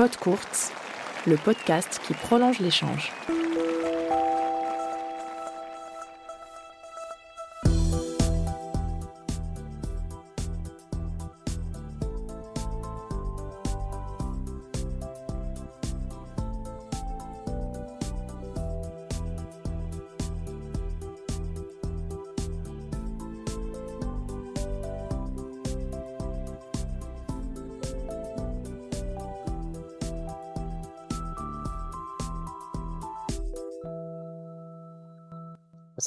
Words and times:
Pod 0.00 0.16
le 1.26 1.36
podcast 1.36 2.00
qui 2.02 2.14
prolonge 2.14 2.58
l'échange. 2.60 3.12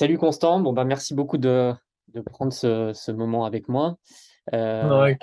Salut 0.03 0.17
Constant, 0.17 0.59
bon, 0.59 0.73
bah, 0.73 0.83
merci 0.83 1.13
beaucoup 1.13 1.37
de, 1.37 1.73
prendre 2.25 2.51
ce, 2.51 3.11
moment 3.13 3.45
avec 3.45 3.69
moi. 3.69 3.95
Euh, 4.53 5.15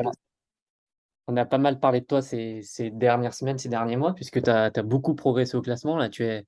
on 1.29 1.37
a 1.37 1.45
pas 1.45 1.59
mal 1.59 1.79
parlé 1.81 2.01
de 2.01 2.07
toi 2.07 2.23
ces, 2.23 2.63
dernières 2.91 3.35
semaines, 3.35 3.59
ces 3.59 3.69
derniers 3.69 3.99
mois, 3.99 4.15
puisque 4.15 4.43
tu 4.43 4.49
as, 4.49 4.71
beaucoup 4.83 5.15
progressé 5.15 5.55
au 5.59 5.61
classement. 5.61 5.99
Là, 5.99 6.09
tu 6.09 6.25
es 6.25 6.47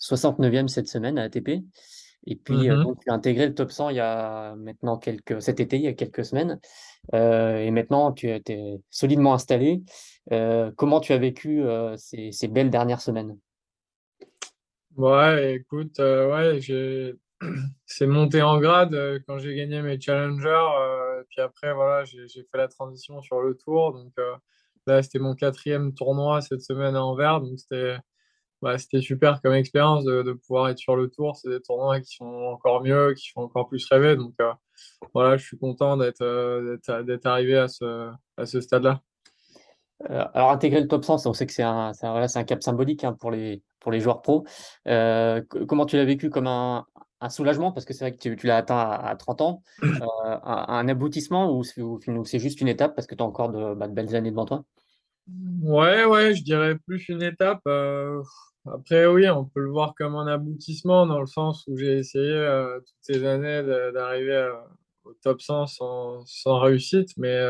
69e 0.00 0.68
cette 0.68 0.88
semaine 0.88 1.18
à 1.18 1.24
ATP. 1.24 1.50
Et 2.26 2.36
puis, 2.36 2.70
euh, 2.70 2.76
mm-hmm. 2.76 2.98
tu 2.98 3.10
as 3.10 3.12
intégré 3.12 3.46
le 3.46 3.54
top 3.54 3.70
100 3.70 3.90
il 3.90 3.96
y 3.96 4.00
a 4.00 4.54
maintenant 4.56 4.96
quelques, 4.96 5.42
cet 5.42 5.60
été, 5.60 5.76
il 5.76 5.82
y 5.82 5.88
a 5.88 5.92
quelques 5.92 6.24
semaines. 6.24 6.58
Euh, 7.12 7.58
et 7.58 7.70
maintenant, 7.70 8.10
tu 8.10 8.30
es 8.30 8.80
solidement 8.88 9.34
installé. 9.34 9.82
comment 10.76 11.00
tu 11.00 11.12
as 11.12 11.18
vécu 11.18 11.62
ces, 11.98 12.32
ces, 12.32 12.48
belles 12.48 12.70
dernières 12.70 13.02
semaines? 13.02 13.36
Ouais, 14.96 15.56
écoute, 15.56 15.98
ouais, 15.98 16.58
j'ai 16.58 17.16
c'est 17.86 18.06
monté 18.06 18.42
en 18.42 18.58
grade 18.58 18.94
euh, 18.94 19.18
quand 19.26 19.38
j'ai 19.38 19.54
gagné 19.54 19.82
mes 19.82 20.00
challengers. 20.00 20.48
Euh, 20.48 21.22
puis 21.28 21.40
après, 21.40 21.72
voilà, 21.74 22.04
j'ai 22.04 22.26
fait 22.28 22.58
la 22.58 22.68
transition 22.68 23.20
sur 23.20 23.40
le 23.40 23.56
tour. 23.56 23.92
Donc 23.92 24.12
euh, 24.18 24.34
là, 24.86 25.02
c'était 25.02 25.18
mon 25.18 25.34
quatrième 25.34 25.94
tournoi 25.94 26.40
cette 26.40 26.62
semaine 26.62 26.96
à 26.96 27.04
Anvers. 27.04 27.40
Donc 27.40 27.58
c'était 27.58 27.98
bah, 28.62 28.76
super 28.78 29.42
comme 29.42 29.52
expérience 29.52 30.04
de, 30.04 30.32
pouvoir 30.32 30.68
être 30.68 30.78
sur 30.78 30.96
le 30.96 31.08
tour. 31.08 31.36
C'est 31.36 31.50
des 31.50 31.60
tournois 31.60 32.00
qui 32.00 32.14
sont 32.16 32.24
encore 32.24 32.82
mieux, 32.82 33.14
qui 33.14 33.30
font 33.30 33.42
encore 33.42 33.68
plus 33.68 33.86
rêver. 33.90 34.16
Donc 34.16 34.34
voilà, 35.12 35.36
je 35.36 35.44
suis 35.44 35.58
content 35.58 35.96
d'être 35.96 37.26
arrivé 37.26 37.56
à 37.56 37.68
ce, 37.68 38.10
à 38.36 38.46
ce 38.46 38.60
stade-là. 38.60 39.02
alors, 40.08 40.50
intégrer 40.50 40.80
le 40.80 40.88
top 40.88 41.04
100, 41.04 41.26
on 41.26 41.32
sait 41.34 41.46
que 41.46 41.52
c'est 41.52 41.62
un, 41.62 41.92
un, 42.02 42.44
cap 42.44 42.62
symbolique 42.62 43.04
hein, 43.04 43.12
pour, 43.12 43.30
les, 43.30 43.62
pour 43.80 43.92
les 43.92 44.00
joueurs 44.00 44.22
pros. 44.22 44.46
comment 44.86 45.86
tu 45.86 45.96
l'as 45.96 46.04
vécu 46.04 46.30
comme 46.30 46.46
un, 46.46 46.86
un 47.20 47.28
soulagement 47.30 47.72
parce 47.72 47.86
que 47.86 47.94
c'est 47.94 48.04
vrai 48.04 48.16
que 48.16 48.34
tu, 48.34 48.46
l'as 48.46 48.58
atteint 48.58 48.78
à, 48.78 49.16
30 49.16 49.40
ans, 49.40 49.62
euh, 49.82 49.88
un, 50.42 50.88
aboutissement 50.88 51.56
ou, 51.56 51.64
c'est 51.64 52.38
juste 52.38 52.60
une 52.60 52.68
étape 52.68 52.94
parce 52.94 53.06
que 53.06 53.14
tu 53.14 53.22
as 53.22 53.26
encore 53.26 53.50
bah, 53.50 53.88
de, 53.88 53.92
belles 53.92 54.14
années 54.14 54.30
devant 54.30 54.46
toi? 54.46 54.64
Ouais, 55.62 56.04
ouais, 56.04 56.34
je 56.34 56.42
dirais 56.42 56.76
plus 56.86 57.08
une 57.08 57.22
étape. 57.22 57.60
Euh, 57.66 58.22
après, 58.66 59.06
oui, 59.06 59.28
on 59.28 59.44
peut 59.44 59.60
le 59.60 59.70
voir 59.70 59.94
comme 59.96 60.14
un 60.14 60.26
aboutissement 60.26 61.06
dans 61.06 61.20
le 61.20 61.26
sens 61.26 61.64
où 61.66 61.76
j'ai 61.76 61.98
essayé 61.98 62.30
euh, 62.30 62.78
toutes 62.80 62.96
ces 63.00 63.24
années 63.24 63.62
d'arriver 63.92 64.52
au 65.04 65.12
top 65.14 65.40
100 65.40 65.66
sans, 65.66 66.26
sans 66.26 66.60
réussite, 66.60 67.10
mais, 67.16 67.40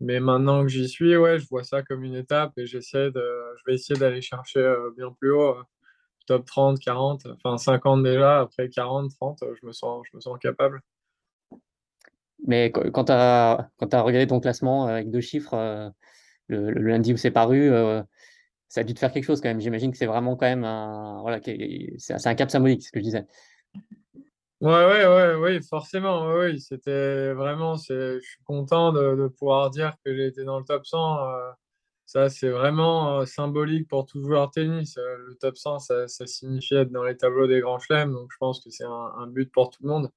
mais 0.00 0.20
maintenant 0.20 0.62
que 0.62 0.68
j'y 0.68 0.88
suis, 0.88 1.16
ouais, 1.16 1.38
je 1.38 1.48
vois 1.48 1.64
ça 1.64 1.82
comme 1.82 2.04
une 2.04 2.14
étape 2.14 2.52
et 2.56 2.66
j'essaie 2.66 3.10
de, 3.10 3.24
je 3.58 3.62
vais 3.66 3.74
essayer 3.74 3.98
d'aller 3.98 4.20
chercher 4.20 4.74
bien 4.96 5.12
plus 5.18 5.32
haut 5.32 5.56
top 6.26 6.44
30, 6.44 6.78
40, 6.80 7.26
enfin 7.26 7.56
50 7.56 8.02
déjà, 8.02 8.40
après 8.40 8.68
40, 8.68 9.10
30, 9.10 9.44
je 9.60 9.66
me 9.66 9.72
sens, 9.72 10.04
je 10.10 10.16
me 10.16 10.20
sens 10.20 10.38
capable. 10.38 10.82
Mais 12.46 12.70
quand 12.70 13.04
tu 13.04 13.12
as, 13.12 13.70
as, 13.80 14.02
regardé 14.02 14.26
ton 14.26 14.40
classement 14.40 14.86
avec 14.86 15.10
deux 15.10 15.20
chiffres, 15.20 15.54
euh, 15.54 15.88
le, 16.48 16.70
lundi 16.70 17.12
où 17.12 17.16
c'est 17.16 17.30
paru, 17.30 17.72
euh, 17.72 18.02
ça 18.68 18.82
a 18.82 18.84
dû 18.84 18.94
te 18.94 18.98
faire 18.98 19.12
quelque 19.12 19.24
chose 19.24 19.40
quand 19.40 19.48
même. 19.48 19.60
J'imagine 19.60 19.90
que 19.90 19.96
c'est 19.96 20.06
vraiment 20.06 20.36
quand 20.36 20.46
même 20.46 20.64
un, 20.64 21.20
voilà, 21.22 21.40
c'est 21.42 22.26
un 22.26 22.34
cap 22.34 22.50
symbolique, 22.50 22.82
ce 22.82 22.92
que 22.92 23.00
je 23.00 23.04
disais. 23.04 23.26
Ouais, 24.60 24.86
ouais, 24.86 25.06
ouais, 25.06 25.34
oui, 25.34 25.62
forcément, 25.62 26.32
oui, 26.34 26.60
c'était 26.60 27.32
vraiment, 27.32 27.76
je 27.76 28.20
suis 28.20 28.42
content 28.44 28.92
de, 28.92 29.14
de, 29.14 29.28
pouvoir 29.28 29.70
dire 29.70 29.94
que 30.04 30.14
j'ai 30.14 30.26
été 30.26 30.44
dans 30.44 30.58
le 30.58 30.64
top 30.64 30.86
100. 30.86 31.18
Ça, 32.06 32.28
c'est 32.28 32.50
vraiment 32.50 33.18
euh, 33.18 33.24
symbolique 33.26 33.88
pour 33.88 34.06
tout 34.06 34.22
joueur 34.22 34.52
tennis. 34.52 34.96
Euh, 34.96 35.16
le 35.26 35.34
top 35.34 35.58
100, 35.58 35.80
ça, 35.80 36.06
signifie 36.06 36.76
être 36.76 36.92
dans 36.92 37.02
les 37.02 37.16
tableaux 37.16 37.48
des 37.48 37.60
grands 37.60 37.80
chelems. 37.80 38.12
Donc, 38.12 38.28
je 38.32 38.36
pense 38.38 38.60
que 38.60 38.70
c'est 38.70 38.84
un, 38.84 39.26
but 39.26 39.50
pour 39.50 39.70
tout 39.70 39.82
le 39.82 39.88
monde. 39.88 40.10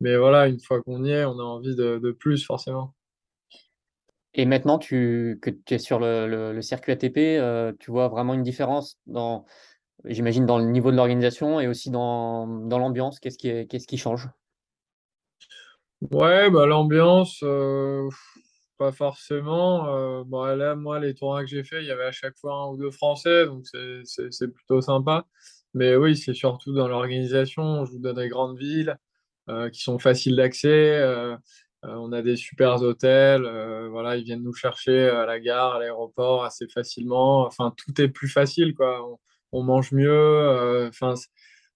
Mais 0.00 0.16
voilà, 0.18 0.46
une 0.46 0.60
fois 0.60 0.82
qu'on 0.82 1.02
y 1.04 1.10
est, 1.10 1.24
on 1.24 1.38
a 1.38 1.42
envie 1.42 1.74
de, 1.74 2.12
plus, 2.12 2.44
forcément. 2.44 2.94
Et 4.34 4.46
maintenant 4.46 4.78
tu, 4.78 5.38
que 5.42 5.50
tu 5.50 5.74
es 5.74 5.78
sur 5.78 5.98
le, 6.00 6.60
circuit 6.60 6.92
ATP, 6.92 7.18
euh, 7.18 7.72
tu 7.78 7.90
vois 7.90 8.08
vraiment 8.08 8.32
une 8.34 8.42
différence 8.42 8.98
dans, 9.06 9.44
j'imagine, 10.04 10.46
dans 10.46 10.58
le 10.58 10.64
niveau 10.64 10.90
de 10.90 10.96
l'organisation 10.96 11.60
et 11.60 11.68
aussi 11.68 11.90
dans, 11.90 12.46
l'ambiance? 12.46 13.20
Qu'est-ce 13.20 13.38
qui, 13.38 13.66
qu'est-ce 13.68 13.86
qui 13.86 13.96
change? 13.96 14.28
Ouais, 16.10 16.50
bah, 16.50 16.66
l'ambiance, 16.66 17.42
forcément. 18.90 19.86
Euh, 19.94 20.24
bon, 20.24 20.44
là, 20.44 20.74
moi, 20.74 20.98
les 20.98 21.14
tournois 21.14 21.42
que 21.42 21.46
j'ai 21.48 21.62
fait, 21.62 21.82
il 21.82 21.86
y 21.86 21.90
avait 21.92 22.06
à 22.06 22.12
chaque 22.12 22.36
fois 22.36 22.54
un 22.54 22.68
ou 22.70 22.76
deux 22.76 22.90
Français, 22.90 23.46
donc 23.46 23.66
c'est 24.04 24.48
plutôt 24.52 24.80
sympa. 24.80 25.26
Mais 25.74 25.96
oui, 25.96 26.16
c'est 26.16 26.34
surtout 26.34 26.72
dans 26.72 26.88
l'organisation. 26.88 27.84
Je 27.84 27.92
vous 27.92 27.98
donne 27.98 28.16
des 28.16 28.28
grandes 28.28 28.58
villes 28.58 28.98
euh, 29.48 29.70
qui 29.70 29.80
sont 29.82 29.98
faciles 29.98 30.36
d'accès. 30.36 30.98
Euh, 30.98 31.36
on 31.82 32.12
a 32.12 32.22
des 32.22 32.36
super 32.36 32.82
hôtels. 32.82 33.42
voilà, 33.90 34.16
ils 34.16 34.24
viennent 34.24 34.42
nous 34.42 34.54
chercher 34.54 35.08
à 35.08 35.26
la 35.26 35.40
gare, 35.40 35.76
à 35.76 35.78
l'aéroport 35.80 36.44
assez 36.44 36.66
facilement. 36.68 37.46
Enfin, 37.46 37.74
tout 37.76 38.00
est 38.00 38.08
plus 38.08 38.28
facile, 38.28 38.74
quoi. 38.74 39.18
On, 39.52 39.62
mange 39.62 39.92
mieux. 39.92 40.88
Enfin, 40.88 41.14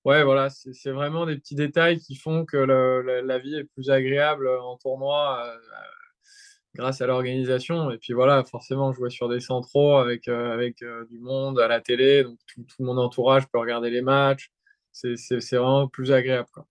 ouais, 0.05 0.25
voilà, 0.25 0.49
c'est 0.51 0.93
vraiment 0.93 1.27
des 1.27 1.37
petits 1.37 1.57
détails 1.57 1.99
qui 1.99 2.17
font 2.17 2.45
que 2.45 2.57
la, 2.57 3.39
vie 3.39 3.57
est 3.57 3.65
plus 3.65 3.91
agréable 3.91 4.49
en 4.49 4.77
tournoi 4.77 5.59
grâce 6.77 7.01
à 7.01 7.07
l'organisation. 7.07 7.91
Et 7.91 7.99
puis 7.99 8.13
voilà, 8.13 8.45
forcément, 8.45 8.93
je 8.93 9.09
sur 9.09 9.29
des 9.29 9.41
centraux 9.41 9.97
avec, 9.97 10.29
euh, 10.29 10.53
avec 10.53 10.83
euh, 10.83 11.05
du 11.07 11.19
monde 11.19 11.59
à 11.59 11.69
la 11.69 11.81
télé, 11.81 12.25
donc 12.25 12.39
tout, 12.47 12.65
mon 12.81 12.97
entourage 12.99 13.47
peut 13.49 13.59
regarder 13.59 13.91
les 13.91 14.03
matchs. 14.03 14.51
C'est 14.93 15.17
vraiment 15.53 15.89
plus 15.89 16.13
agréable. 16.13 16.49
Quoi. 16.53 16.67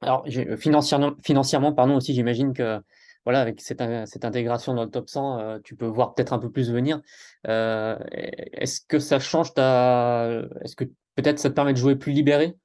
Alors, 0.00 0.24
financièrement, 0.58 1.12
financièrement 1.24 1.72
pardon, 1.72 1.96
aussi, 1.96 2.14
j'imagine 2.14 2.52
que 2.52 2.78
voilà, 3.24 3.40
avec 3.40 3.60
cette, 3.60 3.82
cette, 4.06 4.24
intégration 4.24 4.74
dans 4.74 4.84
le 4.84 4.90
top 4.90 5.08
100, 5.08 5.38
euh, 5.38 5.58
tu 5.62 5.76
peux 5.76 5.86
voir 5.86 6.14
peut-être 6.14 6.32
un 6.32 6.38
peu 6.38 6.50
plus 6.50 6.70
venir. 6.70 7.00
Est-ce 7.44 8.80
que 8.86 8.98
ça 8.98 9.18
change 9.18 9.54
ta. 9.54 10.42
Est-ce 10.62 10.76
que 10.76 10.84
peut-être 11.16 11.38
ça 11.38 11.50
te 11.50 11.54
permet 11.54 11.72
de 11.72 11.78
jouer 11.78 11.96
plus 11.96 12.12
libéré? 12.12 12.56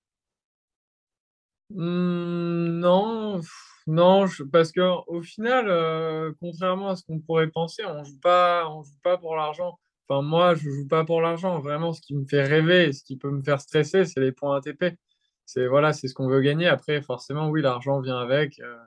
Mmh, 1.71 2.79
Non, 2.79 3.41
non, 3.87 4.25
parce 4.51 4.71
qu'au 4.71 5.21
final, 5.21 5.67
euh, 5.69 6.33
contrairement 6.39 6.89
à 6.89 6.95
ce 6.95 7.03
qu'on 7.03 7.19
pourrait 7.19 7.49
penser, 7.49 7.83
on 7.85 8.03
joue 8.03 8.19
pas, 8.19 8.67
on 8.69 8.81
joue 8.81 8.97
pas 9.03 9.17
pour 9.17 9.35
l'argent. 9.35 9.77
Enfin, 10.07 10.23
moi, 10.23 10.55
je 10.55 10.69
joue 10.71 10.87
pas 10.87 11.05
pour 11.05 11.21
l'argent. 11.21 11.59
Vraiment, 11.59 11.93
ce 11.93 12.01
qui 12.01 12.15
me 12.15 12.25
fait 12.25 12.43
rêver, 12.43 12.93
ce 12.93 13.03
qui 13.03 13.15
peut 13.17 13.29
me 13.29 13.43
faire 13.43 13.61
stresser, 13.61 14.05
c'est 14.05 14.19
les 14.19 14.31
points 14.31 14.57
ATP. 14.57 14.97
C'est 15.45 15.67
voilà, 15.67 15.93
c'est 15.93 16.07
ce 16.07 16.15
qu'on 16.15 16.27
veut 16.27 16.41
gagner. 16.41 16.67
Après, 16.67 17.01
forcément, 17.01 17.49
oui, 17.49 17.61
l'argent 17.61 18.01
vient 18.01 18.17
avec, 18.17 18.59
euh, 18.59 18.77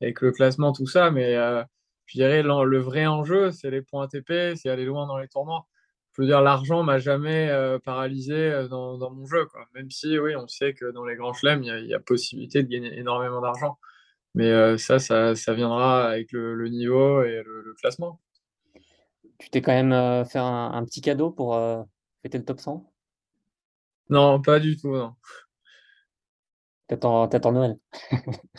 avec 0.00 0.20
le 0.20 0.32
classement, 0.32 0.72
tout 0.72 0.86
ça. 0.86 1.10
Mais 1.10 1.36
euh, 1.36 1.64
je 2.06 2.18
dirais 2.18 2.42
le, 2.42 2.78
vrai 2.78 3.06
enjeu, 3.06 3.50
c'est 3.50 3.70
les 3.70 3.82
points 3.82 4.04
ATP, 4.04 4.56
c'est 4.56 4.68
aller 4.70 4.84
loin 4.84 5.06
dans 5.06 5.18
les 5.18 5.28
tournois. 5.28 5.66
Je 6.12 6.22
veux 6.22 6.28
dire, 6.28 6.42
l'argent 6.42 6.84
m'a 6.84 6.98
jamais 6.98 7.50
paralysé 7.84 8.68
dans, 8.70 9.10
mon 9.10 9.26
jeu. 9.26 9.48
Même 9.74 9.90
si, 9.90 10.18
oui, 10.18 10.36
on 10.36 10.46
sait 10.46 10.74
que 10.74 10.92
dans 10.92 11.04
les 11.04 11.16
grands 11.16 11.32
chelems, 11.32 11.64
il 11.64 11.86
y, 11.86 11.94
a 11.94 12.00
possibilité 12.00 12.62
de 12.62 12.68
gagner 12.68 12.96
énormément 12.98 13.40
d'argent. 13.40 13.78
Mais 14.34 14.50
euh, 14.50 14.76
ça, 14.76 14.98
ça, 14.98 15.54
viendra 15.54 16.08
avec 16.08 16.32
le, 16.32 16.68
niveau 16.68 17.22
et 17.22 17.42
le, 17.44 17.74
classement. 17.80 18.20
Tu 19.38 19.50
t'es 19.50 19.62
quand 19.62 19.72
même 19.72 19.92
euh, 19.92 20.24
fait 20.24 20.38
un, 20.38 20.84
petit 20.84 21.00
cadeau 21.00 21.30
pour 21.30 21.54
euh, 21.54 21.82
fêter 22.22 22.38
le 22.38 22.44
top 22.44 22.60
100 22.60 22.92
Non, 24.10 24.42
pas 24.42 24.58
du 24.58 24.76
tout, 24.76 24.92
non. 24.92 25.14
T'attends, 26.88 27.52
Noël 27.52 27.76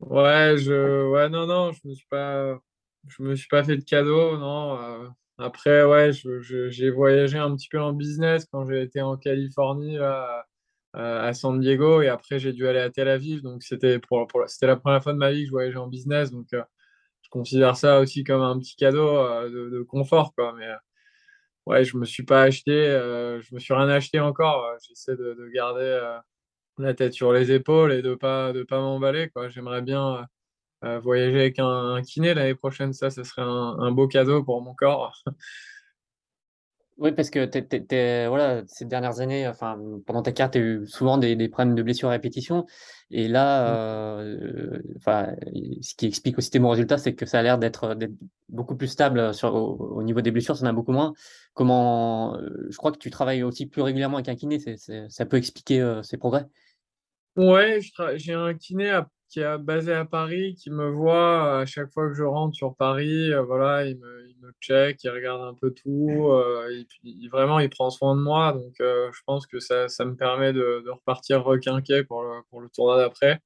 Ouais, 0.00 0.56
je, 0.58 1.08
ouais, 1.10 1.28
non, 1.28 1.46
non, 1.46 1.72
je 1.72 1.80
me 1.86 1.94
suis 1.94 2.06
pas, 2.06 2.58
je 3.06 3.22
me 3.22 3.36
suis 3.36 3.48
pas 3.48 3.62
fait 3.62 3.76
de 3.76 3.84
cadeau, 3.84 4.36
non. 4.36 5.12
après, 5.38 5.84
ouais, 5.84 6.10
j'ai 6.12 6.90
voyagé 6.90 7.38
un 7.38 7.54
petit 7.54 7.68
peu 7.68 7.80
en 7.80 7.92
business 7.92 8.46
quand 8.50 8.66
j'ai 8.66 8.82
été 8.82 9.00
en 9.02 9.16
Californie 9.16 9.96
là, 9.96 10.46
à 10.92 11.32
San 11.34 11.60
Diego 11.60 12.02
et 12.02 12.08
après 12.08 12.38
j'ai 12.38 12.52
dû 12.52 12.66
aller 12.66 12.80
à 12.80 12.90
Tel 12.90 13.08
Aviv. 13.08 13.42
Donc 13.42 13.62
c'était 13.62 13.98
pour, 13.98 14.26
la 14.62 14.76
première 14.76 15.02
fois 15.02 15.12
de 15.12 15.18
ma 15.18 15.30
vie 15.32 15.42
que 15.42 15.46
je 15.46 15.50
voyageais 15.52 15.76
en 15.76 15.88
business. 15.88 16.30
Donc 16.30 16.46
euh, 16.52 16.62
je 17.22 17.28
considère 17.30 17.76
ça 17.76 18.00
aussi 18.00 18.24
comme 18.24 18.42
un 18.42 18.58
petit 18.58 18.76
cadeau 18.76 19.08
euh, 19.08 19.70
de, 19.70 19.82
confort. 19.82 20.34
Quoi. 20.34 20.54
Mais, 20.58 20.68
ouais, 21.66 21.84
je 21.84 21.96
me 21.96 22.04
suis 22.04 22.24
pas 22.24 22.42
acheté, 22.42 22.72
je 22.72 23.54
me 23.54 23.60
suis 23.60 23.74
rien 23.74 23.88
acheté 23.88 24.20
encore. 24.20 24.64
J'essaie 24.88 25.16
de, 25.16 25.34
de 25.34 25.48
garder 25.54 26.18
la 26.78 26.94
tête 26.94 27.12
sur 27.12 27.32
les 27.32 27.52
épaules 27.52 27.92
et 27.92 28.02
de 28.02 28.14
pas 28.14 28.52
de 28.52 28.62
pas 28.62 28.80
m'emballer. 28.80 29.30
J'aimerais 29.48 29.82
bien 29.82 30.26
voyager 30.82 31.38
avec 31.40 31.58
un, 31.58 32.02
kiné 32.02 32.34
l'année 32.34 32.54
prochaine, 32.54 32.92
ça, 32.92 33.10
ce 33.10 33.22
serait 33.22 33.42
un, 33.42 33.92
beau 33.92 34.08
cadeau 34.08 34.42
pour 34.42 34.62
mon 34.62 34.74
corps. 34.74 35.22
Oui, 37.00 37.12
parce 37.12 37.30
que 37.30 38.28
voilà, 38.28 38.62
ces 38.66 38.84
dernières 38.84 39.20
années, 39.20 39.48
enfin, 39.48 39.78
pendant 40.06 40.22
ta 40.22 40.32
carrière, 40.32 40.50
tu 40.50 40.58
as 40.58 40.60
eu 40.60 40.86
souvent 40.86 41.16
des, 41.16 41.34
des, 41.34 41.48
problèmes 41.48 41.74
de 41.74 41.82
blessures 41.82 42.08
à 42.08 42.12
répétition. 42.12 42.66
Et 43.10 43.26
là, 43.26 43.64
mmh. 43.64 44.26
euh, 44.26 44.82
enfin, 44.98 45.34
ce 45.80 45.94
qui 45.94 46.04
explique 46.04 46.36
aussi 46.36 46.50
tes 46.50 46.58
bons 46.58 46.68
résultats, 46.68 46.98
c'est 46.98 47.14
que 47.14 47.24
ça 47.24 47.38
a 47.38 47.42
l'air 47.42 47.56
d'être 47.56 47.96
beaucoup 48.50 48.76
plus 48.76 48.88
stable 48.88 49.32
sur, 49.32 49.54
au, 49.54 50.02
niveau 50.02 50.20
des 50.20 50.30
blessures, 50.30 50.58
ça 50.58 50.66
en 50.66 50.68
a 50.68 50.72
beaucoup 50.74 50.92
moins. 50.92 51.14
Comment, 51.54 52.36
euh, 52.36 52.66
je 52.68 52.76
crois 52.76 52.92
que 52.92 52.98
tu 52.98 53.10
travailles 53.10 53.44
aussi 53.44 53.64
plus 53.64 53.80
régulièrement 53.80 54.18
avec 54.18 54.28
un 54.28 54.36
kiné, 54.36 54.58
ça 55.08 55.24
peut 55.26 55.38
expliquer 55.38 55.80
euh, 55.80 56.02
ces 56.02 56.18
progrès? 56.18 56.44
Ouais, 57.34 57.80
j'ai 58.16 58.34
un 58.34 58.52
kiné 58.52 58.90
à 58.90 59.08
qui 59.30 59.40
est 59.40 59.58
basé 59.58 59.94
à 59.94 60.04
Paris, 60.04 60.56
qui 60.56 60.70
me 60.70 60.90
voit 60.90 61.60
à 61.60 61.66
chaque 61.66 61.90
fois 61.92 62.08
que 62.08 62.14
je 62.14 62.24
rentre 62.24 62.54
sur 62.56 62.74
Paris. 62.74 63.32
Euh, 63.32 63.42
voilà, 63.42 63.86
il 63.86 63.96
me, 63.96 64.28
il 64.28 64.36
check, 64.60 65.02
il 65.04 65.10
regarde 65.10 65.40
un 65.42 65.54
peu 65.54 65.70
tout. 65.72 66.28
Euh, 66.32 66.84
puis, 66.88 67.28
vraiment, 67.28 67.60
il 67.60 67.70
prend 67.70 67.90
soin 67.90 68.16
de 68.16 68.20
moi. 68.20 68.52
Donc, 68.52 68.74
euh, 68.80 69.08
je 69.12 69.20
pense 69.24 69.46
que 69.46 69.60
ça, 69.60 69.88
ça 69.88 70.04
me 70.04 70.16
permet 70.16 70.52
de, 70.52 70.82
de, 70.84 70.90
repartir 70.90 71.44
requinqué 71.44 72.02
pour 72.02 72.24
le, 72.24 72.42
pour 72.50 72.60
le 72.60 72.68
tournoi 72.68 72.98
d'après. 72.98 73.40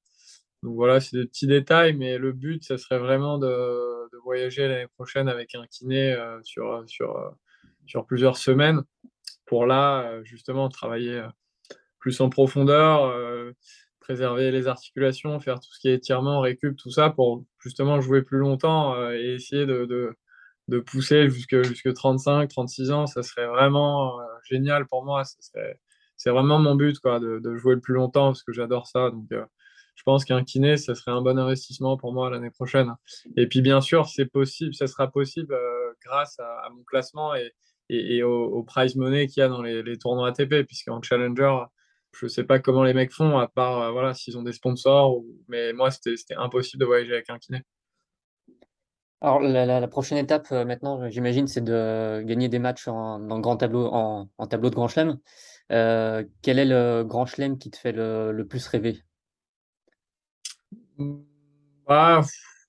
Donc, 0.63 0.75
voilà, 0.75 1.01
c'est 1.01 1.19
des 1.19 1.27
petits 1.27 1.47
détails. 1.47 1.93
Mais 1.93 2.17
le 2.17 2.33
but, 2.33 2.65
ça 2.65 2.79
serait 2.79 2.99
vraiment 2.99 3.37
de, 3.39 3.47
de 3.47 4.19
voyager 4.25 4.67
l'année 4.67 4.89
prochaine 4.97 5.29
avec 5.29 5.55
un 5.55 5.67
kiné 5.67 6.17
sur, 6.45 6.83
sur, 6.87 7.35
sur 7.87 8.07
plusieurs 8.07 8.39
semaines 8.39 8.83
pour 9.45 9.67
là, 9.67 10.23
justement, 10.23 10.71
travailler 10.71 11.23
plus 11.99 12.21
en 12.23 12.31
profondeur 12.31 13.55
préserver 14.05 14.51
les 14.51 14.69
articulations, 14.69 15.41
faire 15.41 15.61
tout 15.61 15.73
ce 15.73 15.81
qui 15.81 15.89
est 15.89 15.95
étirement, 15.95 16.41
récup, 16.41 16.77
tout 16.77 16.91
ça 16.91 17.11
pour 17.11 17.45
justement 17.59 18.01
jouer 18.01 18.23
plus 18.23 18.39
longtemps 18.39 18.95
euh, 18.95 19.12
et 19.12 19.35
essayer 19.35 19.65
de, 19.65 19.87
de, 20.69 20.81
pousser 20.81 21.31
jusque, 21.31 21.62
jusque 21.62 21.93
35, 21.93 22.49
36 22.49 22.91
ans. 22.91 23.06
Ça 23.06 23.23
serait 23.23 23.47
vraiment 23.47 24.21
euh, 24.21 24.25
génial 24.45 24.87
pour 24.87 25.05
moi. 25.05 25.23
C'est 26.17 26.31
vraiment 26.31 26.59
mon 26.59 26.75
but 26.75 26.99
quoi, 26.99 27.19
de, 27.19 27.39
de, 27.39 27.56
jouer 27.56 27.75
le 27.75 27.81
plus 27.81 27.95
longtemps 27.95 28.29
parce 28.29 28.43
que 28.43 28.53
j'adore 28.53 28.87
ça. 28.87 29.11
Donc, 29.11 29.27
euh, 29.33 29.45
je 29.95 30.03
pense 30.03 30.25
qu'un 30.25 30.45
kiné, 30.45 30.77
ça 30.77 30.95
serait 30.95 31.12
un 31.12 31.23
bon 31.23 31.39
investissement 31.39 31.97
pour 31.97 32.12
moi 32.12 32.29
l'année 32.29 32.50
prochaine. 32.50 32.95
Et 33.37 33.47
puis, 33.47 33.62
bien 33.62 33.81
sûr, 33.81 34.07
c'est 34.09 34.27
possible, 34.27 34.75
ça 34.75 34.87
sera 34.87 35.11
possible 35.11 35.57
grâce 36.05 36.39
à, 36.41 36.69
mon 36.75 36.83
classement 36.83 37.35
et, 37.37 37.53
et, 37.89 38.23
au, 38.25 38.62
prize 38.65 38.97
money 38.97 39.29
qu'il 39.29 39.41
y 39.41 39.45
a 39.45 39.49
dans 39.49 39.62
les, 39.62 39.85
les 39.85 39.97
tournois 39.97 40.29
ATP, 40.29 40.67
puisqu'en 40.67 41.00
challenger, 41.00 41.65
je 42.14 42.26
sais 42.26 42.44
pas 42.44 42.58
comment 42.58 42.82
les 42.82 42.94
mecs 42.94 43.12
font, 43.12 43.38
à 43.38 43.49
part 43.49 43.82
euh, 43.82 43.90
voilà, 43.90 44.14
s'ils 44.14 44.38
ont 44.38 44.43
des 44.43 44.52
sponsors. 44.52 45.22
Mais 45.49 45.72
moi, 45.72 45.90
c'était 45.90 46.34
impossible 46.37 46.81
de 46.81 46.87
voyager 46.87 47.12
avec 47.12 47.31
un 47.31 47.38
kiné. 47.38 47.62
Alors, 49.20 49.40
la, 49.40 49.88
prochaine 49.88 50.19
étape 50.19 50.49
euh, 50.52 50.64
maintenant, 50.64 51.08
j'imagine, 51.08 51.46
c'est 51.46 51.62
de 51.62 52.22
gagner 52.25 52.49
des 52.49 52.58
matchs 52.58 52.88
en, 52.88 53.19
dans 53.19 53.40
grand 53.40 53.56
tableau, 53.56 53.87
en, 53.93 54.28
tableau 54.49 54.70
de 54.70 54.75
grand 54.75 54.88
chelem. 54.88 55.19
Euh, 55.72 56.25
quel 56.43 56.58
est 56.58 56.66
le 56.66 57.05
grand 57.05 57.25
chelem 57.25 57.58
qui 57.58 57.70
te 57.70 57.78
fait 57.78 57.93
le, 57.93 58.44
plus 58.49 58.66
rêver? 58.66 59.02
Bah, 61.87 62.20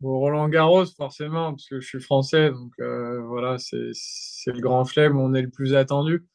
Roland 0.01 0.47
Garros, 0.47 0.85
forcément, 0.85 1.51
parce 1.51 1.67
que 1.67 1.81
je 1.81 1.87
suis 1.87 2.01
français. 2.01 2.51
Donc, 2.51 2.71
voilà, 2.79 3.57
c'est 3.59 4.51
le 4.51 4.61
grand 4.61 4.85
chelem 4.85 5.17
où 5.17 5.21
on 5.21 5.33
est 5.33 5.41
le 5.41 5.49
plus 5.49 5.75
attendu. 5.75 6.25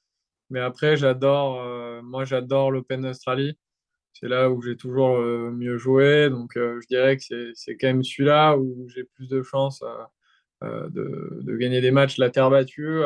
Mais 0.50 0.60
après, 0.60 0.96
j'adore, 0.96 1.62
euh, 1.62 2.02
moi, 2.02 2.24
j'adore 2.24 2.70
l'Open 2.72 3.02
d'Australie. 3.02 3.56
C'est 4.12 4.28
là 4.28 4.50
où 4.50 4.60
j'ai 4.62 4.76
toujours 4.76 5.16
euh, 5.18 5.50
mieux 5.52 5.78
joué. 5.78 6.28
Donc, 6.30 6.56
euh, 6.56 6.80
je 6.82 6.86
dirais 6.88 7.16
que 7.16 7.52
c'est 7.54 7.76
quand 7.76 7.86
même 7.86 8.02
celui-là 8.04 8.56
où 8.56 8.88
j'ai 8.88 9.04
plus 9.04 9.28
de 9.28 9.42
chances 9.42 9.82
de, 10.62 11.40
de, 11.42 11.56
gagner 11.56 11.80
des 11.80 11.90
matchs 11.90 12.18
la 12.18 12.30
terre 12.30 12.50
battue. 12.50 13.00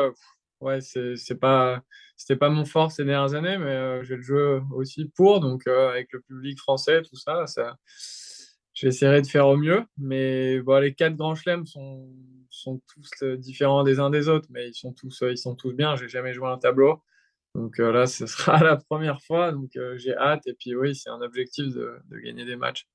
ouais, 0.59 0.79
c'est 0.81 1.39
pas, 1.39 1.83
c'était 2.17 2.35
pas 2.35 2.49
mon 2.49 2.65
fort 2.65 2.91
ces 2.91 3.05
dernières 3.05 3.35
années, 3.35 3.57
mais 3.57 4.03
j'ai 4.03 4.15
le 4.17 4.21
jeu 4.23 4.61
aussi 4.71 5.05
pour. 5.15 5.39
Donc, 5.39 5.67
avec 5.67 6.11
le 6.13 6.21
public 6.21 6.59
français, 6.59 7.01
tout 7.03 7.15
ça, 7.15 7.47
ça 7.47 7.77
j'essaierai 8.73 9.21
de 9.21 9.27
faire 9.27 9.47
au 9.47 9.57
mieux. 9.57 9.83
Mais 9.97 10.59
bon, 10.61 10.79
les 10.79 10.93
quatre 10.93 11.15
grands 11.15 11.35
chelems 11.35 11.65
sont, 11.65 12.09
sont 12.49 12.81
tous 12.93 13.23
différents 13.37 13.83
des 13.83 13.99
uns 13.99 14.09
des 14.09 14.27
autres, 14.27 14.47
mais 14.51 14.67
ils 14.67 14.73
sont 14.73 14.93
tous, 14.93 15.23
ils 15.29 15.37
sont 15.37 15.55
tous 15.55 15.73
bien. 15.73 15.95
J'ai 15.95 16.09
jamais 16.09 16.33
joué 16.33 16.47
un 16.49 16.57
tableau. 16.57 17.01
Donc 17.55 17.79
euh, 17.79 17.91
là, 17.91 18.05
ce 18.05 18.27
sera 18.27 18.59
la 18.63 18.75
première 18.75 19.21
fois. 19.21 19.51
Donc 19.51 19.75
euh, 19.77 19.97
j'ai 19.97 20.15
hâte. 20.15 20.45
Et 20.45 20.53
puis 20.53 20.75
oui, 20.75 20.93
c'est 20.95 21.09
un 21.09 21.21
objectif 21.21 21.73
de, 21.73 22.01
gagner 22.23 22.45
des 22.45 22.57
matchs 22.57 22.87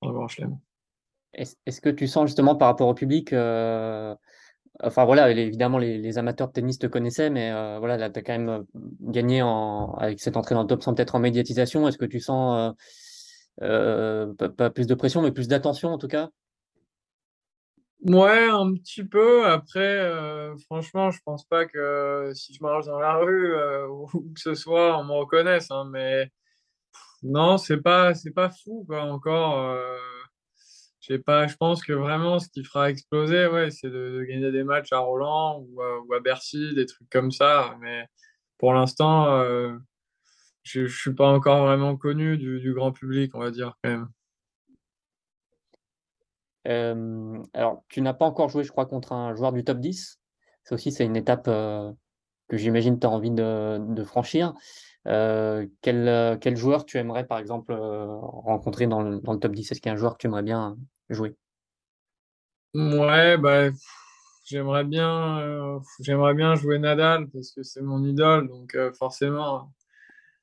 en 0.00 0.12
Grand 0.12 0.28
Chelem. 0.28 0.56
Est-ce 1.34 1.80
que 1.80 1.90
tu 1.90 2.06
sens 2.06 2.26
justement 2.26 2.56
par 2.56 2.68
rapport 2.68 2.88
au 2.88 2.94
public, 2.94 3.32
euh, 3.32 4.16
enfin 4.82 5.04
voilà, 5.04 5.30
évidemment 5.30 5.78
les, 5.78 6.18
amateurs 6.18 6.48
de 6.48 6.52
tennis 6.52 6.76
te 6.76 6.88
connaissaient, 6.88 7.30
mais 7.30 7.52
voilà, 7.78 7.96
là 7.96 8.10
tu 8.10 8.18
as 8.18 8.22
quand 8.22 8.36
même 8.36 8.64
gagné 9.00 9.40
en, 9.40 9.92
avec 9.94 10.18
cette 10.18 10.36
entrée 10.36 10.56
dans 10.56 10.62
le 10.62 10.66
top 10.66 10.82
sans 10.82 10.92
peut-être 10.92 11.14
en 11.14 11.20
médiatisation. 11.20 11.86
Est-ce 11.86 11.98
que 11.98 12.04
tu 12.04 12.18
sens 12.18 12.74
pas, 13.60 14.70
plus 14.70 14.88
de 14.88 14.94
pression, 14.94 15.22
mais 15.22 15.30
plus 15.30 15.46
d'attention 15.46 15.90
en 15.90 15.98
tout 15.98 16.08
cas? 16.08 16.30
Ouais, 18.02 18.48
un 18.48 18.72
petit 18.74 19.04
peu. 19.04 19.46
Après, 19.46 19.80
euh, 19.80 20.56
franchement, 20.66 21.10
je 21.10 21.20
pense 21.24 21.44
pas 21.44 21.66
que 21.66 22.32
si 22.34 22.54
je 22.54 22.62
marche 22.62 22.86
dans 22.86 22.98
la 22.98 23.16
rue 23.16 23.54
euh, 23.54 23.86
ou 24.14 24.32
que 24.34 24.40
ce 24.40 24.54
soit, 24.54 24.98
on 24.98 25.04
me 25.04 25.12
reconnaisse. 25.12 25.70
Hein, 25.70 25.86
mais 25.90 26.30
non, 27.22 27.58
c'est 27.58 27.80
pas, 27.82 28.14
c'est 28.14 28.32
pas 28.32 28.50
fou 28.50 28.84
quoi. 28.88 29.02
Encore, 29.04 29.58
euh, 29.60 29.98
je 31.00 31.16
pas. 31.16 31.46
Je 31.46 31.56
pense 31.56 31.82
que 31.84 31.92
vraiment, 31.92 32.38
ce 32.38 32.48
qui 32.48 32.64
fera 32.64 32.90
exploser, 32.90 33.46
ouais, 33.48 33.70
c'est 33.70 33.90
de, 33.90 34.24
gagner 34.28 34.52
des 34.52 34.64
matchs 34.64 34.92
à 34.92 34.98
Roland 35.00 35.60
ou, 35.68 35.82
à 36.14 36.20
Bercy, 36.20 36.74
des 36.74 36.86
trucs 36.86 37.10
comme 37.10 37.30
ça. 37.32 37.76
Mais 37.80 38.06
pour 38.58 38.74
l'instant, 38.74 39.42
je, 40.64 40.86
je 40.86 40.98
suis 40.98 41.14
pas 41.14 41.28
encore 41.28 41.66
vraiment 41.66 41.96
connu 41.96 42.38
du 42.38 42.74
grand 42.74 42.92
public, 42.92 43.34
on 43.34 43.40
va 43.40 43.50
dire 43.50 43.74
quand 43.82 43.90
même. 43.90 44.08
Alors, 46.64 47.84
tu 47.88 48.02
n'as 48.02 48.14
pas 48.14 48.26
encore 48.26 48.48
joué, 48.48 48.64
je 48.64 48.70
crois, 48.70 48.86
contre 48.86 49.12
un 49.12 49.34
joueur 49.34 49.52
du 49.52 49.64
top 49.64 49.78
10. 49.78 50.20
Ça 50.64 50.74
aussi, 50.74 50.92
c'est 50.92 51.04
une 51.04 51.16
étape 51.16 51.44
que 51.44 52.56
j'imagine 52.56 52.98
tu 52.98 53.06
as 53.06 53.10
envie 53.10 53.30
de, 53.30 54.04
franchir. 54.04 54.54
Quel, 55.04 56.56
joueur 56.56 56.84
tu 56.84 56.98
aimerais, 56.98 57.26
par 57.26 57.38
exemple, 57.38 57.72
rencontrer 57.72 58.86
dans 58.86 59.02
le, 59.02 59.20
top 59.20 59.52
10 59.52 59.70
Est-ce 59.70 59.80
qu'il 59.80 59.88
y 59.88 59.90
a 59.90 59.94
un 59.94 59.96
joueur 59.96 60.14
que 60.14 60.18
tu 60.18 60.26
aimerais 60.26 60.42
bien 60.42 60.76
jouer? 61.08 61.36
Ouais, 62.74 63.36
bah, 63.36 63.70
j'aimerais 64.44 64.84
bien, 64.84 65.80
bien 66.34 66.54
jouer 66.54 66.78
Nadal 66.78 67.28
parce 67.30 67.50
que 67.52 67.62
c'est 67.62 67.82
mon 67.82 68.04
idole. 68.04 68.48
Donc, 68.48 68.76
forcément, 68.98 69.72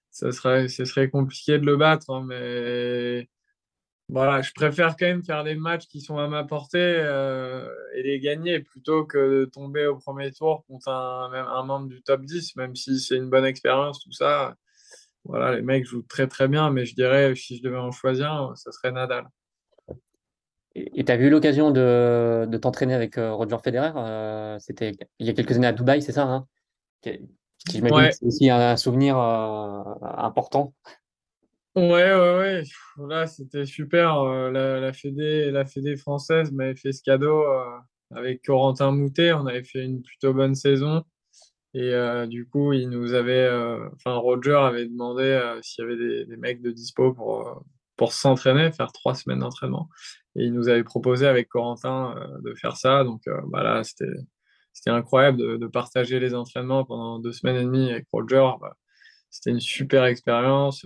ça 0.10 0.32
serait, 0.32 0.68
ce 0.68 0.86
serait 0.86 1.10
compliqué 1.10 1.60
de 1.60 1.66
le 1.66 1.78
battre. 1.78 2.10
Hein, 2.10 2.26
mais 2.28 3.30
voilà, 4.10 4.42
je 4.42 4.52
préfère 4.54 4.96
quand 4.96 5.06
même 5.06 5.24
faire 5.24 5.44
les 5.44 5.56
matchs 5.56 5.88
qui 5.88 6.00
sont 6.00 6.18
à 6.18 6.30
ma 6.30 6.46
portée 6.46 6.78
euh, 6.80 7.68
et 7.94 8.04
les 8.04 8.20
gagner 8.22 8.62
plutôt 8.62 9.04
que 9.04 9.42
de 9.42 9.46
tomber 9.46 9.86
au 9.86 9.98
premier 9.98 10.32
tour 10.32 10.64
contre 10.68 10.88
un, 10.88 11.30
un 11.34 11.64
membre 11.64 11.88
du 11.88 12.02
top 12.02 12.22
10, 12.24 12.56
même 12.56 12.76
si 12.76 13.00
c'est 13.00 13.18
une 13.18 13.30
bonne 13.30 13.46
expérience, 13.46 14.02
tout 14.02 14.14
ça. 14.14 14.56
Voilà, 15.26 15.56
les 15.56 15.62
mecs 15.62 15.86
jouent 15.86 16.06
très 16.08 16.28
très 16.28 16.48
bien, 16.48 16.70
mais 16.70 16.86
je 16.86 16.96
dirais, 16.96 17.36
si 17.36 17.58
je 17.58 17.64
devais 17.64 17.78
en 17.78 17.92
choisir, 17.92 18.54
ça 18.56 18.72
serait 18.72 18.94
Nadal. 18.94 19.28
Et 20.74 21.04
tu 21.04 21.12
as 21.12 21.16
eu 21.16 21.30
l'occasion 21.30 21.72
de, 21.72 22.46
de 22.48 22.58
t'entraîner 22.58 22.94
avec 22.94 23.18
euh, 23.18 23.34
Roger 23.34 23.58
Federer 23.62 23.92
euh, 23.98 24.58
C'était 24.60 24.92
il 25.20 25.28
y 25.28 25.30
a 25.30 25.34
quelques 25.34 25.58
années 25.58 25.68
à 25.68 25.74
Dubaï, 25.74 26.02
c'est 26.02 26.14
ça 26.14 26.24
hein? 26.24 26.48
C'est 27.02 27.20
aussi 28.22 28.50
un 28.50 28.78
souvenir 28.78 29.18
important. 29.18 30.74
Ouais, 31.78 31.84
ouais, 32.12 32.38
ouais. 32.40 32.64
Là, 33.08 33.28
c'était 33.28 33.66
super. 33.68 34.22
Euh, 34.22 34.50
la, 34.50 34.94
Fédé, 34.94 35.52
la 35.52 35.64
Fédé 35.64 35.96
française 35.96 36.52
m'avait 36.52 36.76
fait 36.76 36.92
ce 36.92 37.04
cadeau 37.04 37.44
euh, 37.44 37.78
avec 38.16 38.42
Corentin 38.44 38.92
Moutet. 38.92 39.32
On 39.34 39.46
avait 39.46 39.64
fait 39.64 39.84
une 39.84 40.02
plutôt 40.02 40.34
bonne 40.34 40.56
saison. 40.56 41.04
Et 41.76 41.94
euh, 41.94 42.26
du 42.26 42.48
coup, 42.48 42.74
il 42.74 42.90
nous 42.90 43.14
avait, 43.14 43.48
enfin, 43.96 44.16
Roger 44.16 44.56
avait 44.56 44.88
demandé 44.88 45.40
s'il 45.62 45.84
y 45.84 45.88
avait 45.88 46.26
des, 46.26 46.38
mecs 46.38 46.64
de 46.64 46.72
dispo 46.72 47.14
pour, 47.14 47.64
pour 47.96 48.12
s'entraîner, 48.12 48.72
faire 48.72 48.92
trois 48.92 49.14
semaines 49.14 49.40
d'entraînement. 49.40 49.88
Et 50.36 50.46
il 50.46 50.54
nous 50.54 50.70
avait 50.70 50.84
proposé 50.84 51.28
avec 51.28 51.48
Corentin 51.48 52.16
de 52.44 52.56
faire 52.56 52.78
ça. 52.78 53.04
Donc, 53.04 53.22
bah 53.50 53.62
là, 53.62 53.84
c'était, 53.84 54.06
c'était 54.74 54.90
incroyable 54.90 55.38
de, 55.38 55.58
de, 55.58 55.68
partager 55.68 56.20
les 56.20 56.34
entraînements 56.34 56.86
pendant 56.86 57.20
deux 57.20 57.34
semaines 57.34 57.58
et 57.58 57.66
demie 57.66 57.92
avec 57.92 58.08
Roger. 58.12 58.50
Bah, 58.60 58.76
c'était 59.30 59.52
une 59.52 59.60
super 59.60 60.06
expérience. 60.06 60.84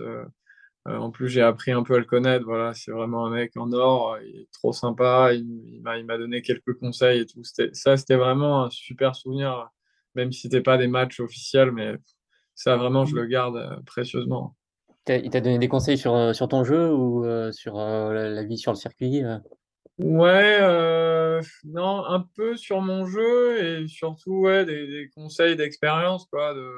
Euh, 0.88 0.96
en 0.96 1.10
plus, 1.10 1.28
j'ai 1.28 1.42
appris 1.42 1.70
un 1.70 1.82
peu 1.82 1.94
à 1.94 1.98
le 1.98 2.04
connaître. 2.04 2.44
Voilà, 2.44 2.74
c'est 2.74 2.90
vraiment 2.90 3.26
un 3.26 3.30
mec 3.30 3.56
en 3.56 3.72
or. 3.72 4.18
Il 4.24 4.40
est 4.40 4.48
trop 4.52 4.72
sympa. 4.72 5.32
Il, 5.32 5.46
il 5.74 6.04
m'a 6.06 6.18
donné 6.18 6.42
quelques 6.42 6.74
conseils 6.74 7.20
et 7.20 7.26
tout. 7.26 7.42
Ça, 7.44 7.96
c'était 7.96 8.16
vraiment 8.16 8.64
un 8.64 8.70
super 8.70 9.14
souvenir 9.14 9.70
même 10.14 10.32
si 10.32 10.42
c'était 10.42 10.60
pas 10.60 10.78
des 10.78 10.88
matchs 10.88 11.20
officiels, 11.20 11.72
mais 11.72 11.94
ça 12.54 12.76
vraiment, 12.76 13.04
je 13.04 13.14
le 13.14 13.26
garde 13.26 13.82
précieusement. 13.86 14.54
Il 15.08 15.30
t'a 15.30 15.40
donné 15.40 15.58
des 15.58 15.68
conseils 15.68 15.98
sur, 15.98 16.34
sur 16.34 16.48
ton 16.48 16.64
jeu 16.64 16.92
ou 16.92 17.24
sur 17.52 17.76
la 17.76 18.42
vie 18.44 18.58
sur 18.58 18.72
le 18.72 18.76
circuit 18.76 19.22
Ouais, 19.98 20.60
non, 21.64 22.04
un 22.04 22.26
peu 22.36 22.56
sur 22.56 22.80
mon 22.80 23.06
jeu 23.06 23.64
et 23.64 23.88
surtout 23.88 24.40
ouais, 24.40 24.64
des, 24.64 24.86
des 24.86 25.10
conseils 25.14 25.56
d'expérience, 25.56 26.26
quoi, 26.26 26.54
de, 26.54 26.70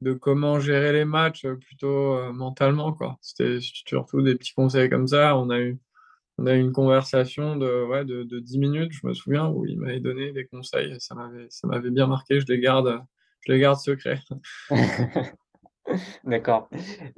de 0.00 0.12
comment 0.12 0.60
gérer 0.60 0.92
les 0.92 1.04
matchs 1.04 1.46
plutôt 1.46 2.32
mentalement, 2.32 2.92
quoi. 2.92 3.18
C'était 3.20 3.58
surtout 3.60 4.22
des 4.22 4.36
petits 4.36 4.54
conseils 4.54 4.88
comme 4.88 5.08
ça. 5.08 5.36
On 5.36 5.50
a 5.50 5.58
eu, 5.58 5.78
on 6.38 6.46
a 6.46 6.54
eu 6.54 6.60
une 6.60 6.72
conversation 6.72 7.56
de, 7.56 7.84
ouais, 7.86 8.04
de, 8.04 8.22
de 8.22 8.38
10 8.38 8.58
minutes, 8.58 8.92
je 8.92 9.06
me 9.06 9.14
souviens, 9.14 9.48
où 9.48 9.66
il 9.66 9.78
m'avait 9.78 10.00
donné 10.00 10.32
des 10.32 10.46
conseils. 10.46 10.94
Ça 11.00 11.14
m'avait, 11.14 11.46
ça 11.50 11.66
m'avait 11.66 11.90
bien 11.90 12.06
marqué. 12.06 12.40
Je 12.40 12.46
les 12.46 12.60
garde, 12.60 13.00
je 13.40 13.52
les 13.52 13.58
garde 13.58 13.78
secrets. 13.78 14.20
D'accord. 16.24 16.68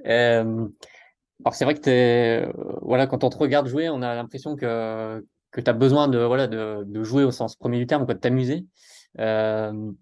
alors 0.04 1.54
c'est 1.54 1.64
vrai 1.64 1.74
que 1.74 1.90
es, 1.90 2.52
voilà, 2.82 3.06
quand 3.06 3.24
on 3.24 3.30
te 3.30 3.36
regarde 3.36 3.68
jouer, 3.68 3.88
on 3.90 4.02
a 4.02 4.14
l'impression 4.14 4.56
que, 4.56 5.24
que 5.50 5.60
tu 5.60 5.68
as 5.68 5.74
besoin 5.74 6.08
de, 6.08 6.18
voilà, 6.18 6.46
de, 6.46 6.84
de, 6.84 7.02
jouer 7.02 7.24
au 7.24 7.30
sens 7.30 7.56
premier 7.56 7.78
du 7.78 7.86
terme, 7.86 8.04
quoi, 8.04 8.14
de 8.14 8.20
t'amuser. 8.20 8.66
Euh, 9.18 9.92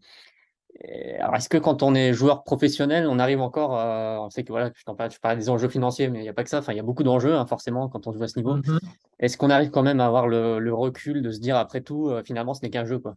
alors, 1.19 1.35
est-ce 1.35 1.49
que 1.49 1.59
quand 1.59 1.83
on 1.83 1.95
est 1.95 2.13
joueur 2.13 2.45
professionnel, 2.45 3.07
on 3.09 3.19
arrive 3.19 3.41
encore, 3.41 3.73
on 3.73 4.31
sait 4.31 4.45
que 4.45 4.53
voilà, 4.53 4.71
je, 4.77 5.19
parlais 5.19 5.37
des 5.37 5.51
enjeux 5.51 5.69
financiers, 5.69 6.09
mais 6.09 6.21
il 6.21 6.23
n'y 6.23 6.29
a 6.29 6.33
pas 6.33 6.45
que 6.45 6.51
ça, 6.51 6.59
enfin, 6.59 6.73
il 6.73 6.77
y 6.77 6.81
a 6.81 6.85
beaucoup 6.85 7.03
d'enjeux, 7.03 7.35
hein, 7.35 7.47
forcément, 7.47 7.89
quand 7.89 8.07
on 8.07 8.13
joue 8.13 8.23
à 8.23 8.29
ce 8.29 8.39
niveau. 8.39 8.59
Mm-hmm. 8.59 8.79
Est-ce 9.21 9.37
qu'on 9.37 9.51
arrive 9.51 9.71
quand 9.71 9.83
même 9.83 10.01
à 10.01 10.07
avoir 10.07 10.29
le, 10.29 10.73
recul 10.73 11.23
de 11.23 11.33
se 11.33 11.41
dire, 11.41 11.57
après 11.57 11.81
tout, 11.81 12.09
euh, 12.09 12.23
finalement, 12.23 12.55
ce 12.55 12.63
n'est 12.63 12.71
qu'un 12.71 12.85
jeu, 12.85 12.99
quoi? 12.99 13.17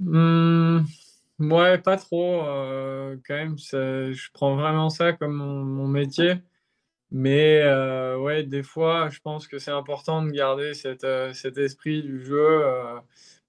Mmh, 0.00 0.80
Ouais, 1.38 1.78
pas 1.78 1.96
trop. 1.96 2.42
Euh, 2.42 3.16
quand 3.26 3.34
même, 3.34 3.58
je 3.58 4.30
prends 4.32 4.56
vraiment 4.56 4.88
ça 4.88 5.12
comme 5.12 5.34
mon, 5.34 5.86
métier. 5.86 6.34
Mais 7.10 7.60
euh, 7.62 8.18
ouais, 8.18 8.42
des 8.42 8.62
fois, 8.62 9.10
je 9.10 9.20
pense 9.20 9.46
que 9.46 9.58
c'est 9.58 9.70
important 9.70 10.22
de 10.22 10.30
garder 10.30 10.74
cet 10.74 11.58
esprit 11.58 12.02
du 12.02 12.24
jeu 12.24 12.62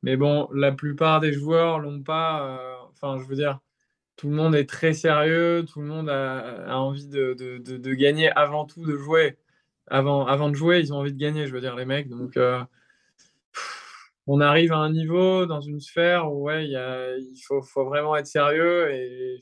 mais 0.03 0.17
bon, 0.17 0.49
la 0.53 0.71
plupart 0.71 1.19
des 1.19 1.33
joueurs 1.33 1.79
l'ont 1.79 2.01
pas. 2.03 2.59
Euh, 2.59 2.75
enfin, 2.91 3.21
je 3.21 3.27
veux 3.27 3.35
dire, 3.35 3.59
tout 4.15 4.29
le 4.29 4.35
monde 4.35 4.55
est 4.55 4.69
très 4.69 4.93
sérieux, 4.93 5.65
tout 5.71 5.81
le 5.81 5.87
monde 5.87 6.09
a, 6.09 6.77
envie 6.77 7.07
de, 7.07 7.33
de, 7.33 7.93
gagner 7.93 8.31
avant 8.31 8.65
tout 8.65 8.85
de 8.85 8.97
jouer. 8.97 9.37
Avant, 9.87 10.25
avant 10.27 10.49
de 10.49 10.55
jouer, 10.55 10.79
ils 10.79 10.93
ont 10.93 10.97
envie 10.97 11.13
de 11.13 11.19
gagner, 11.19 11.47
je 11.47 11.53
veux 11.53 11.61
dire, 11.61 11.75
les 11.75 11.85
mecs. 11.85 12.09
Donc, 12.09 12.37
euh, 12.37 12.63
on 14.27 14.41
arrive 14.41 14.73
à 14.73 14.77
un 14.77 14.91
niveau 14.91 15.45
dans 15.45 15.61
une 15.61 15.79
sphère 15.79 16.31
où 16.31 16.43
ouais, 16.43 16.75
a, 16.75 17.17
il 17.17 17.41
faut, 17.45 17.61
faut, 17.61 17.85
vraiment 17.85 18.15
être 18.15 18.27
sérieux. 18.27 18.91
Et 18.93 19.39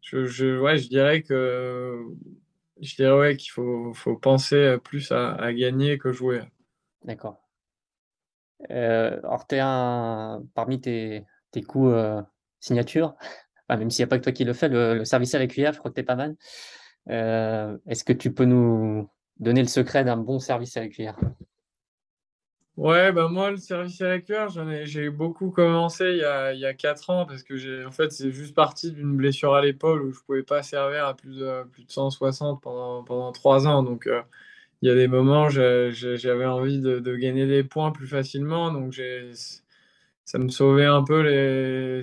je, 0.00 0.24
je, 0.26 0.60
ouais, 0.60 0.78
je 0.78 0.88
dirais 0.88 1.22
que 1.22 2.00
je 2.80 2.94
dirais 2.96 3.18
ouais, 3.18 3.36
qu'il 3.36 3.50
faut, 3.50 3.92
faut 3.94 4.16
penser 4.16 4.76
plus 4.84 5.10
à, 5.12 5.34
à 5.34 5.52
gagner 5.52 5.98
que 5.98 6.12
jouer. 6.12 6.42
D'accord. 7.04 7.43
Euh, 8.70 9.18
alors, 9.22 9.46
parmi 10.54 10.80
tes, 10.80 11.26
tes 11.50 11.62
coups 11.62 11.92
euh, 11.92 12.22
signature, 12.60 13.14
même 13.68 13.90
s'il 13.90 14.02
n'y 14.02 14.08
a 14.08 14.10
pas 14.10 14.18
que 14.18 14.24
toi 14.24 14.32
qui 14.32 14.44
le 14.44 14.52
fais, 14.52 14.68
le, 14.68 15.04
service 15.04 15.34
à 15.34 15.38
la 15.38 15.46
cuillère, 15.46 15.72
je 15.72 15.78
crois 15.78 15.90
que 15.90 15.96
tu 15.96 16.00
es 16.00 16.04
pas 16.04 16.16
mal. 16.16 16.36
Euh, 17.10 17.76
est-ce 17.86 18.04
que 18.04 18.12
tu 18.12 18.32
peux 18.32 18.44
nous 18.44 19.08
donner 19.38 19.60
le 19.60 19.68
secret 19.68 20.04
d'un 20.04 20.16
bon 20.16 20.38
service 20.38 20.76
à 20.76 20.80
la 20.80 20.88
cuillère 20.88 21.18
Ouais, 22.76 23.12
bah 23.12 23.28
moi, 23.28 23.52
le 23.52 23.56
service 23.56 24.00
à 24.00 24.08
la 24.08 24.20
cuillère, 24.20 24.48
j'ai 24.84 25.08
beaucoup 25.08 25.50
commencé 25.50 26.10
il 26.10 26.16
y 26.16 26.24
a, 26.24 26.52
il 26.52 26.58
y 26.58 26.66
a 26.66 26.74
4 26.74 27.10
ans 27.10 27.24
parce 27.24 27.44
que 27.44 27.56
j'ai 27.56 27.84
en 27.84 27.92
fait, 27.92 28.10
c'est 28.10 28.32
juste 28.32 28.52
parti 28.52 28.90
d'une 28.90 29.16
blessure 29.16 29.54
à 29.54 29.62
l'épaule 29.62 30.02
où 30.02 30.10
je 30.10 30.20
pouvais 30.26 30.42
pas 30.42 30.64
servir 30.64 31.06
à 31.06 31.14
plus 31.14 31.38
de, 31.38 31.62
plus 31.70 31.84
de 31.84 31.92
160 31.92 32.60
pendant, 32.60 33.04
pendant 33.04 33.30
3 33.30 33.68
ans. 33.68 33.84
Donc, 33.84 34.08
il 34.84 34.88
y 34.88 34.90
a 34.90 34.94
des 34.94 35.08
moments, 35.08 35.48
j'avais 35.48 36.44
envie 36.44 36.78
de, 36.78 37.16
gagner 37.16 37.46
des 37.46 37.64
points 37.64 37.90
plus 37.90 38.06
facilement, 38.06 38.70
donc 38.70 39.00
ça 40.26 40.38
me 40.38 40.50
sauvait 40.50 40.84
un 40.84 41.02
peu 41.02 41.22
le, 41.22 42.02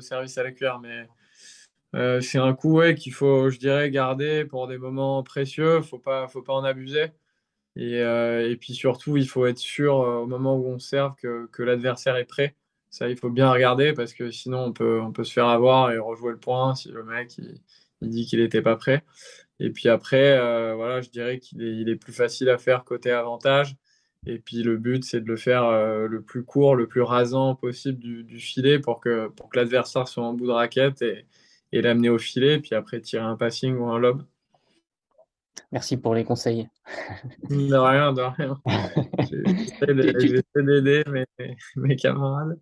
service 0.00 0.38
à 0.38 0.42
la 0.42 0.50
cuillère, 0.50 0.80
mais 0.80 1.06
euh, 1.94 2.20
c'est 2.20 2.38
un 2.38 2.52
coup 2.52 2.80
qu'il 2.96 3.12
faut, 3.12 3.48
je 3.48 3.60
dirais, 3.60 3.92
garder 3.92 4.44
pour 4.44 4.66
des 4.66 4.76
moments 4.76 5.22
précieux. 5.22 5.82
Faut 5.82 6.00
pas, 6.00 6.26
faut 6.26 6.42
pas 6.42 6.52
en 6.52 6.64
abuser. 6.64 7.12
Et, 7.76 8.00
euh, 8.00 8.56
puis 8.60 8.74
surtout, 8.74 9.16
il 9.16 9.28
faut 9.28 9.46
être 9.46 9.58
sûr 9.58 10.00
euh, 10.00 10.22
au 10.22 10.26
moment 10.26 10.56
où 10.56 10.66
on 10.66 10.80
serve 10.80 11.14
que, 11.14 11.62
l'adversaire 11.62 12.16
est 12.16 12.24
prêt. 12.24 12.56
Ça, 12.90 13.08
il 13.08 13.16
faut 13.16 13.30
bien 13.30 13.52
regarder 13.52 13.92
parce 13.92 14.14
que 14.14 14.32
sinon, 14.32 14.64
on 14.64 14.72
peut, 14.72 15.24
se 15.24 15.32
faire 15.32 15.46
avoir 15.46 15.92
et 15.92 15.98
rejouer 15.98 16.32
le 16.32 16.38
point 16.38 16.74
si 16.74 16.90
le 16.90 17.04
mec 17.04 17.40
dit 18.02 18.26
qu'il 18.26 18.40
n'était 18.40 18.62
pas 18.62 18.74
prêt. 18.74 19.04
Et 19.62 19.70
puis 19.70 19.88
après, 19.88 20.36
euh, 20.36 20.74
voilà, 20.74 21.00
je 21.02 21.10
dirais 21.10 21.38
qu'il 21.38 21.62
est, 21.62 21.76
il 21.76 21.88
est, 21.88 21.94
plus 21.94 22.12
facile 22.12 22.48
à 22.48 22.58
faire 22.58 22.82
côté 22.82 23.12
avantage. 23.12 23.76
Et 24.26 24.40
puis 24.40 24.64
le 24.64 24.76
but, 24.76 25.04
c'est 25.04 25.20
de 25.20 25.28
le 25.28 25.36
faire 25.36 25.64
euh, 25.66 26.08
le 26.08 26.20
plus 26.20 26.42
court, 26.44 26.74
le 26.74 26.88
plus 26.88 27.02
rasant 27.02 27.54
possible 27.54 28.00
du, 28.00 28.24
du 28.24 28.40
filet 28.40 28.80
pour 28.80 29.00
que, 29.00 29.28
pour 29.28 29.48
que 29.48 29.58
l'adversaire 29.60 30.08
soit 30.08 30.24
en 30.24 30.34
bout 30.34 30.48
de 30.48 30.52
raquette 30.52 31.02
et, 31.02 31.26
et 31.70 31.80
l'amener 31.80 32.08
au 32.08 32.18
filet, 32.18 32.58
puis 32.58 32.74
après 32.74 33.00
tirer 33.00 33.22
un 33.22 33.36
passing 33.36 33.76
ou 33.76 33.86
un 33.86 34.00
lob. 34.00 34.24
Merci 35.70 35.96
pour 35.96 36.14
les 36.14 36.24
conseils. 36.24 36.68
De 37.48 37.76
rien, 37.76 38.12
de 38.12 38.22
rien. 38.22 38.60
J'essaie 40.18 40.62
d'aider 40.64 41.04
mes, 41.06 41.26
mes 41.76 41.96
camarades. 41.96 42.58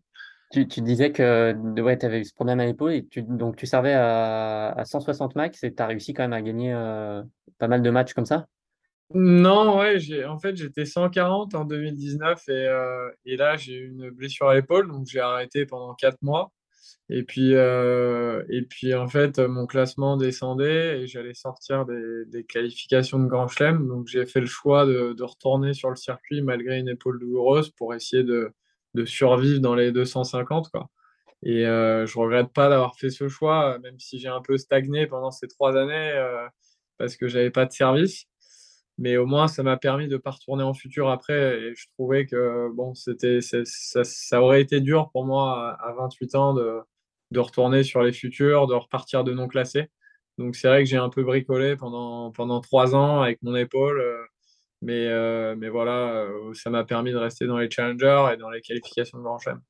Tu, 0.51 0.65
disais 0.65 1.13
que 1.13 1.55
ouais, 1.81 1.97
tu 1.97 2.07
avais 2.07 2.21
eu 2.21 2.25
ce 2.25 2.35
problème 2.35 2.59
à 2.59 2.67
l'épaule 2.67 2.93
et 2.93 3.07
tu, 3.07 3.23
donc 3.23 3.55
tu 3.55 3.67
servais 3.67 3.93
à, 3.93 4.71
à 4.73 4.85
160 4.85 5.37
max 5.37 5.63
et 5.63 5.73
tu 5.73 5.81
as 5.81 5.87
réussi 5.87 6.13
quand 6.13 6.25
même 6.25 6.33
à 6.33 6.43
gagner 6.43 6.73
euh, 6.75 7.23
pas 7.59 7.69
mal 7.69 7.83
de 7.83 7.91
matchs 7.91 8.15
comme 8.15 8.27
ça? 8.27 8.47
Non, 9.15 9.79
ouais, 9.79 9.99
en 10.25 10.39
fait 10.41 10.57
j'étais 10.57 10.85
140 10.85 11.55
en 11.55 11.65
2019 11.65 12.49
et, 12.49 12.53
euh, 12.53 13.11
et 13.25 13.37
là 13.37 13.57
j'ai 13.57 13.75
eu 13.75 13.91
une 13.91 14.11
blessure 14.11 14.49
à 14.49 14.57
l'épaule 14.57 14.89
donc 14.89 15.07
j'ai 15.07 15.21
arrêté 15.21 15.67
pendant 15.67 15.95
4 15.95 16.19
mois. 16.23 16.51
Et 17.09 17.23
puis, 17.23 17.55
euh, 17.55 18.43
et 18.49 18.63
puis 18.63 18.95
en 18.95 19.07
fait 19.07 19.39
mon 19.39 19.67
classement 19.67 20.17
descendait 20.17 21.03
et 21.03 21.07
j'allais 21.07 21.35
sortir 21.35 21.87
des, 21.87 22.25
des, 22.27 22.45
qualifications 22.45 23.21
de 23.21 23.27
Grand 23.27 23.47
Chelem 23.47 23.87
donc 23.87 24.09
j'ai 24.09 24.27
fait 24.27 24.41
le 24.41 24.47
choix 24.47 24.87
de, 24.87 25.13
de 25.13 25.23
retourner 25.23 25.75
sur 25.75 25.91
le 25.91 25.97
circuit 25.97 26.43
malgré 26.43 26.79
une 26.79 26.89
épaule 26.89 27.21
douloureuse 27.21 27.71
pour 27.71 27.95
essayer 27.95 28.25
de 28.25 28.53
de 28.95 29.05
survivre 29.05 29.61
dans 29.61 29.75
les 29.75 29.93
250. 29.93 30.71
Quoi. 30.71 30.89
Et 31.43 31.67
euh, 31.67 32.07
je 32.07 32.19
regrette 32.19 32.53
pas 32.53 32.69
d'avoir 32.69 32.97
fait 32.97 33.11
ce 33.11 33.29
choix, 33.29 33.79
même 33.79 33.99
si 33.99 34.19
j'ai 34.19 34.29
un 34.29 34.43
peu 34.43 34.59
stagné 34.59 35.07
pendant 35.07 35.31
ces 35.31 35.49
trois 35.49 35.77
années 35.77 36.13
euh, 36.15 36.47
parce 36.99 37.17
que 37.17 37.29
j'avais 37.29 37.51
pas 37.51 37.67
de 37.67 37.73
service. 37.73 38.27
Mais 38.99 39.17
au 39.17 39.27
moins, 39.27 39.49
ça 39.49 39.63
m'a 39.63 39.79
permis 39.79 40.09
de 40.09 40.19
pas 40.19 40.33
retourner 40.33 40.63
en 40.63 40.75
futur 40.75 41.09
après. 41.11 41.59
Et 41.61 41.75
je 41.75 41.87
trouvais 41.95 42.27
que 42.27 42.69
bon, 42.75 42.95
c'était, 42.95 43.41
ça, 43.41 43.65
ça, 44.05 44.43
aurait 44.43 44.61
été 44.61 44.81
dur 44.81 45.11
pour 45.13 45.25
moi 45.25 45.77
à, 45.81 45.93
28 45.95 46.35
ans 46.35 46.55
de, 46.55 46.81
de 47.31 47.41
retourner 47.41 47.83
sur 47.83 48.03
les 48.03 48.13
futurs, 48.13 48.67
de 48.67 48.75
repartir 48.75 49.25
de 49.25 49.33
non 49.33 49.49
classé. 49.49 49.89
Donc 50.39 50.57
c'est 50.57 50.69
vrai 50.69 50.85
que 50.85 50.91
j'ai 50.91 50.97
un 50.99 51.11
peu 51.11 51.23
bricolé 51.23 51.77
pendant, 51.77 52.31
pendant 52.33 52.61
trois 52.61 52.95
ans 52.95 53.23
avec 53.23 53.43
mon 53.43 53.55
épaule. 53.57 54.01
Euh, 54.01 54.23
mais, 54.83 55.07
euh, 55.09 55.55
mais 55.57 55.69
voilà, 55.69 56.23
euh, 56.23 56.55
ça 56.55 56.71
m'a 56.71 56.85
permis 56.85 57.13
de 57.13 57.17
rester 57.17 57.47
dans 57.47 57.59
les 57.59 57.71
challengers 57.71 58.31
et 58.33 58.37
dans 58.37 58.51
les 58.51 58.63
qualifications 58.63 59.19
de 59.19 59.23
Grand 59.23 59.39
Chelem. 59.39 59.61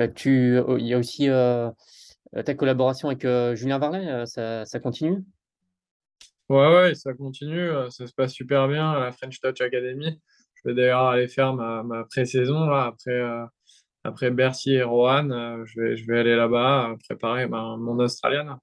Euh, 0.00 0.08
tu, 0.08 0.58
oh, 0.66 0.78
il 0.78 0.86
y 0.86 0.94
a 0.94 0.98
aussi 0.98 1.26
ta 1.26 2.54
collaboration 2.54 3.08
avec 3.08 3.26
Julien 3.56 3.78
Varlet, 3.78 4.24
ça, 4.26 4.64
ça, 4.64 4.80
continue? 4.80 5.22
Ouais, 6.48 6.74
ouais, 6.74 6.94
ça 6.94 7.12
continue. 7.12 7.70
Ça 7.90 8.06
se 8.06 8.12
passe 8.14 8.32
super 8.32 8.68
bien 8.68 8.90
à 8.90 9.00
la 9.00 9.12
French 9.12 9.38
Touch 9.40 9.60
Academy. 9.60 10.18
Je 10.54 10.68
vais 10.68 10.74
d'ailleurs 10.74 11.06
aller 11.06 11.28
faire 11.28 11.52
ma, 11.52 11.82
ma 11.82 12.04
pré-saison 12.04 12.70
après, 12.70 13.22
après 14.02 14.30
Bercy 14.30 14.74
et 14.74 14.82
Rohan. 14.82 15.64
je, 15.66 15.80
vais, 15.80 15.96
je 15.96 16.06
vais 16.06 16.20
aller 16.20 16.36
là-bas 16.36 16.96
préparer 17.06 17.46
mon 17.48 17.98
Australienne 17.98 18.56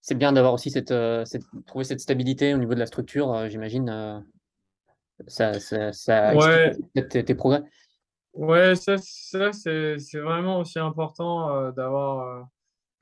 c'est 0.00 0.14
bien 0.14 0.32
d'avoir 0.32 0.54
aussi 0.54 0.70
cette, 0.70 0.90
euh, 0.90 1.24
cette, 1.24 1.44
trouver 1.66 1.84
cette 1.84 2.00
stabilité 2.00 2.54
au 2.54 2.58
niveau 2.58 2.74
de 2.74 2.78
la 2.78 2.86
structure, 2.86 3.32
euh, 3.32 3.48
j'imagine. 3.48 3.88
Euh, 3.88 4.18
ça, 5.26 5.58
ça, 5.58 5.92
ça 5.92 6.34
ouais. 6.36 6.76
tes, 7.10 7.24
tes, 7.24 7.34
progrès. 7.34 7.62
Ouais, 8.34 8.76
ça, 8.76 8.96
ça 8.98 9.52
c'est 9.52 10.20
vraiment 10.20 10.60
aussi 10.60 10.78
important 10.78 11.72
d'avoir, 11.72 12.48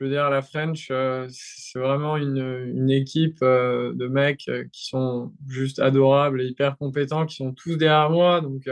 je 0.00 0.06
veux 0.06 0.10
dire, 0.10 0.30
la 0.30 0.40
French, 0.40 0.90
c'est 1.28 1.78
vraiment 1.78 2.16
une, 2.16 2.72
une 2.74 2.90
équipe 2.90 3.40
de 3.42 4.06
mecs 4.08 4.50
qui 4.72 4.86
sont 4.86 5.34
juste 5.46 5.78
adorables 5.78 6.40
et 6.40 6.46
hyper 6.46 6.78
compétents, 6.78 7.26
qui 7.26 7.36
sont 7.36 7.52
tous 7.52 7.76
derrière 7.76 8.08
moi. 8.08 8.40
Donc, 8.40 8.66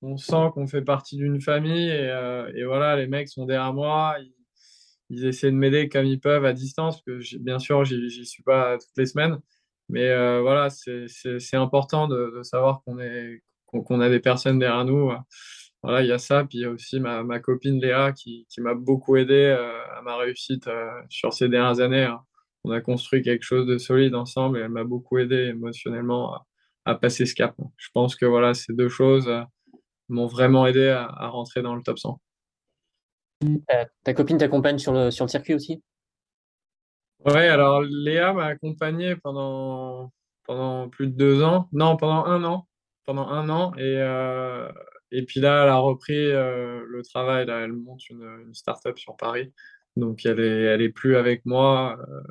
on 0.00 0.16
sent 0.16 0.48
qu'on 0.54 0.66
fait 0.66 0.80
partie 0.80 1.18
d'une 1.18 1.42
famille 1.42 1.90
et, 1.90 2.10
et, 2.54 2.64
voilà, 2.64 2.96
les 2.96 3.06
mecs 3.06 3.28
sont 3.28 3.44
derrière 3.44 3.74
moi. 3.74 4.16
Ils, 4.18 4.32
ils 5.12 5.26
essaient 5.26 5.50
de 5.50 5.56
m'aider 5.56 5.90
comme 5.90 6.06
ils 6.06 6.18
peuvent 6.18 6.46
à 6.46 6.54
distance, 6.54 7.02
parce 7.02 7.30
que 7.30 7.38
bien 7.38 7.58
sûr, 7.58 7.84
j'y 7.84 8.24
suis 8.24 8.42
pas 8.42 8.78
toutes 8.78 8.96
les 8.96 9.06
semaines. 9.06 9.38
Mais 9.90 10.08
euh, 10.08 10.40
voilà, 10.40 10.70
c'est 10.70 11.56
important 11.56 12.08
de, 12.08 12.40
savoir 12.42 12.82
qu'on 12.82 14.00
a 14.00 14.08
des 14.08 14.20
personnes 14.20 14.58
derrière 14.58 14.86
nous. 14.86 15.12
voilà, 15.82 16.02
il 16.02 16.08
y 16.08 16.12
a 16.12 16.18
ça. 16.18 16.44
Puis 16.44 16.58
il 16.58 16.60
y 16.62 16.64
a 16.64 16.70
aussi 16.70 16.98
ma, 16.98 17.38
copine 17.40 17.78
Léa 17.78 18.12
qui, 18.12 18.46
m'a 18.58 18.74
beaucoup 18.74 19.16
aidé 19.16 19.54
à 19.96 20.00
ma 20.02 20.16
réussite 20.16 20.68
sur 21.10 21.34
ces 21.34 21.48
dernières 21.50 21.80
années. 21.80 22.04
Hein. 22.04 22.20
On 22.64 22.70
a 22.70 22.80
construit 22.80 23.22
quelque 23.22 23.42
chose 23.42 23.66
de 23.66 23.76
solide 23.76 24.14
ensemble 24.14 24.58
et 24.58 24.62
elle 24.62 24.70
m'a 24.70 24.84
beaucoup 24.84 25.18
aidé 25.18 25.48
émotionnellement 25.48 26.38
à, 26.86 26.94
passer 26.94 27.26
ce 27.26 27.34
cap. 27.34 27.54
Je 27.76 27.88
pense 27.92 28.16
que 28.16 28.24
voilà, 28.24 28.54
ces 28.54 28.72
deux 28.72 28.88
choses 28.88 29.30
m'ont 30.08 30.26
vraiment 30.26 30.66
aidé 30.66 30.88
à, 30.88 31.28
rentrer 31.28 31.60
dans 31.60 31.74
le 31.74 31.82
top 31.82 31.98
100. 31.98 32.18
Ta 34.04 34.14
copine 34.14 34.38
t'accompagne 34.38 34.78
sur 34.78 34.92
le, 34.92 35.10
circuit 35.10 35.54
aussi? 35.54 35.82
Ouais, 37.24 37.48
alors 37.48 37.82
Léa 37.82 38.32
m'a 38.32 38.46
accompagné 38.46 39.16
pendant, 39.16 40.12
plus 40.90 41.06
de 41.06 41.12
deux 41.12 41.42
ans. 41.42 41.68
Non, 41.72 41.96
pendant 41.96 42.24
un 42.24 42.42
an. 42.44 42.66
Pendant 43.04 43.28
un 43.28 43.48
an. 43.48 43.72
Et, 43.74 43.96
euh, 43.98 44.70
puis 45.26 45.40
là, 45.40 45.62
elle 45.62 45.68
a 45.68 45.76
repris 45.76 46.14
euh, 46.14 46.84
le 46.88 47.02
travail. 47.02 47.46
Elle 47.48 47.72
monte 47.72 48.08
une, 48.10 48.22
une 48.46 48.54
start-up 48.54 48.98
sur 48.98 49.16
Paris. 49.16 49.52
Donc, 49.96 50.24
elle 50.26 50.40
est, 50.40 50.62
elle 50.62 50.82
est 50.82 50.88
plus 50.90 51.16
avec 51.16 51.44
moi. 51.46 51.98
Euh, 52.08 52.22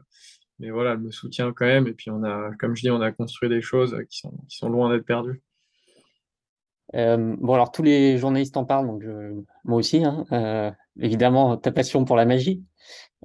mais 0.59 0.71
voilà, 0.71 0.91
elle 0.91 0.99
me 0.99 1.11
soutient 1.11 1.53
quand 1.53 1.65
même. 1.65 1.87
Et 1.87 1.93
puis, 1.93 2.11
on 2.11 2.23
a, 2.23 2.51
comme 2.59 2.75
je 2.75 2.81
dis, 2.81 2.91
on 2.91 3.01
a 3.01 3.11
construit 3.11 3.49
des 3.49 3.61
choses 3.61 3.97
qui 4.09 4.21
sont 4.49 4.69
loin 4.69 4.91
d'être 4.91 5.05
perdues. 5.05 5.41
Bon, 6.93 7.53
alors 7.53 7.71
tous 7.71 7.83
les 7.83 8.17
journalistes 8.17 8.57
en 8.57 8.65
parlent, 8.65 8.87
donc 8.87 9.03
moi 9.63 9.77
aussi. 9.77 10.03
Hein. 10.03 10.75
évidemment, 10.99 11.57
ta 11.57 11.71
passion 11.71 12.05
pour 12.05 12.15
la 12.15 12.25
magie. 12.25 12.63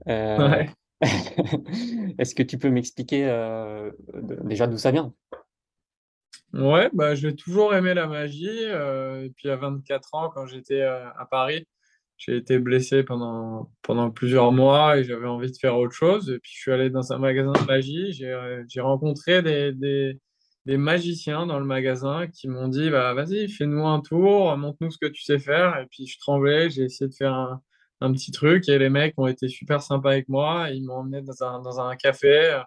Ouais. 0.06 0.68
Est-ce 2.18 2.34
que 2.34 2.42
tu 2.42 2.58
peux 2.58 2.70
m'expliquer 2.70 3.26
euh, 3.28 3.90
déjà 4.44 4.66
d'où 4.66 4.78
ça 4.78 4.90
vient? 4.90 5.12
Ouais, 6.52 6.88
bah, 6.94 7.14
j'ai 7.14 7.34
toujours 7.34 7.74
aimé 7.74 7.92
la 7.94 8.06
magie. 8.06 8.48
euh, 8.48 9.24
et 9.24 9.30
puis 9.30 9.50
à 9.50 9.56
24 9.56 10.14
ans, 10.14 10.30
quand 10.30 10.46
j'étais 10.46 10.80
euh, 10.80 11.08
à 11.18 11.26
Paris, 11.26 11.66
j'ai 12.16 12.36
été 12.36 12.58
blessé 12.58 13.02
pendant, 13.02 13.70
pendant 13.82 14.10
plusieurs 14.10 14.52
mois 14.52 14.96
et 14.98 15.04
j'avais 15.04 15.26
envie 15.26 15.52
de 15.52 15.56
faire 15.58 15.76
autre 15.76 15.94
chose. 15.94 16.30
Et 16.30 16.38
puis 16.38 16.52
je 16.54 16.60
suis 16.60 16.72
allé 16.72 16.88
dans 16.88 17.12
un 17.12 17.18
magasin 17.18 17.52
de 17.52 17.66
magie. 17.66 18.12
J'ai 18.12 18.32
euh, 18.32 18.64
j'ai 18.68 18.80
rencontré 18.80 19.42
des, 19.42 19.72
des, 19.72 20.18
des 20.66 20.76
magiciens 20.78 21.46
dans 21.46 21.60
le 21.60 21.64
magasin 21.64 22.26
qui 22.26 22.48
m'ont 22.48 22.66
dit, 22.66 22.90
bah, 22.90 23.14
vas-y, 23.14 23.48
fais-nous 23.48 23.86
un 23.86 24.00
tour, 24.00 24.56
montre-nous 24.56 24.90
ce 24.90 24.98
que 24.98 25.06
tu 25.06 25.22
sais 25.22 25.38
faire. 25.38 25.78
Et 25.78 25.86
puis 25.86 26.06
je 26.06 26.18
tremblais, 26.18 26.70
j'ai 26.70 26.82
essayé 26.82 27.08
de 27.08 27.14
faire 27.14 27.34
un, 28.00 28.12
petit 28.12 28.32
truc 28.32 28.68
et 28.68 28.78
les 28.78 28.90
mecs 28.90 29.14
ont 29.16 29.28
été 29.28 29.48
super 29.48 29.80
sympas 29.80 30.10
avec 30.10 30.28
moi. 30.28 30.70
Ils 30.70 30.84
m'ont 30.84 30.96
emmené 30.96 31.22
dans 31.22 31.80
un, 31.80 31.96
café, 31.96 32.60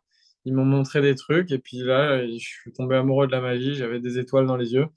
ils 0.46 0.54
m'ont 0.54 0.66
montré 0.66 1.02
des 1.02 1.14
trucs 1.14 1.52
et 1.52 1.60
puis 1.60 1.80
là, 1.80 2.26
je 2.26 2.38
suis 2.38 2.72
tombé 2.72 2.96
amoureux 2.96 3.28
de 3.28 3.34
la 3.34 3.42
magie. 3.42 3.76
J'avais 3.76 4.00
des 4.00 4.18
étoiles 4.18 4.48
dans 4.48 4.58
les 4.58 4.74
yeux. 4.74 4.88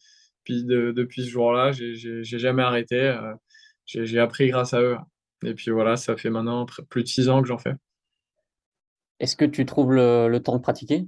Puis 0.44 0.64
de, 0.64 0.92
depuis 0.92 1.24
ce 1.24 1.30
jour-là, 1.30 1.72
j'ai 1.72 2.22
jamais 2.22 2.62
arrêté. 2.62 3.00
Euh, 3.00 3.34
j'ai 3.86 4.20
appris 4.20 4.48
grâce 4.48 4.74
à 4.74 4.80
eux. 4.80 4.96
Et 5.44 5.54
puis 5.54 5.72
voilà, 5.72 5.96
ça 5.96 6.16
fait 6.16 6.30
maintenant 6.30 6.66
plus 6.88 7.02
de 7.02 7.08
six 7.08 7.28
ans 7.28 7.42
que 7.42 7.48
j'en 7.48 7.58
fais. 7.58 7.74
Est-ce 9.18 9.34
que 9.34 9.44
tu 9.44 9.66
trouves 9.66 9.92
le 9.92 10.38
temps 10.38 10.56
de 10.56 10.62
pratiquer? 10.62 11.04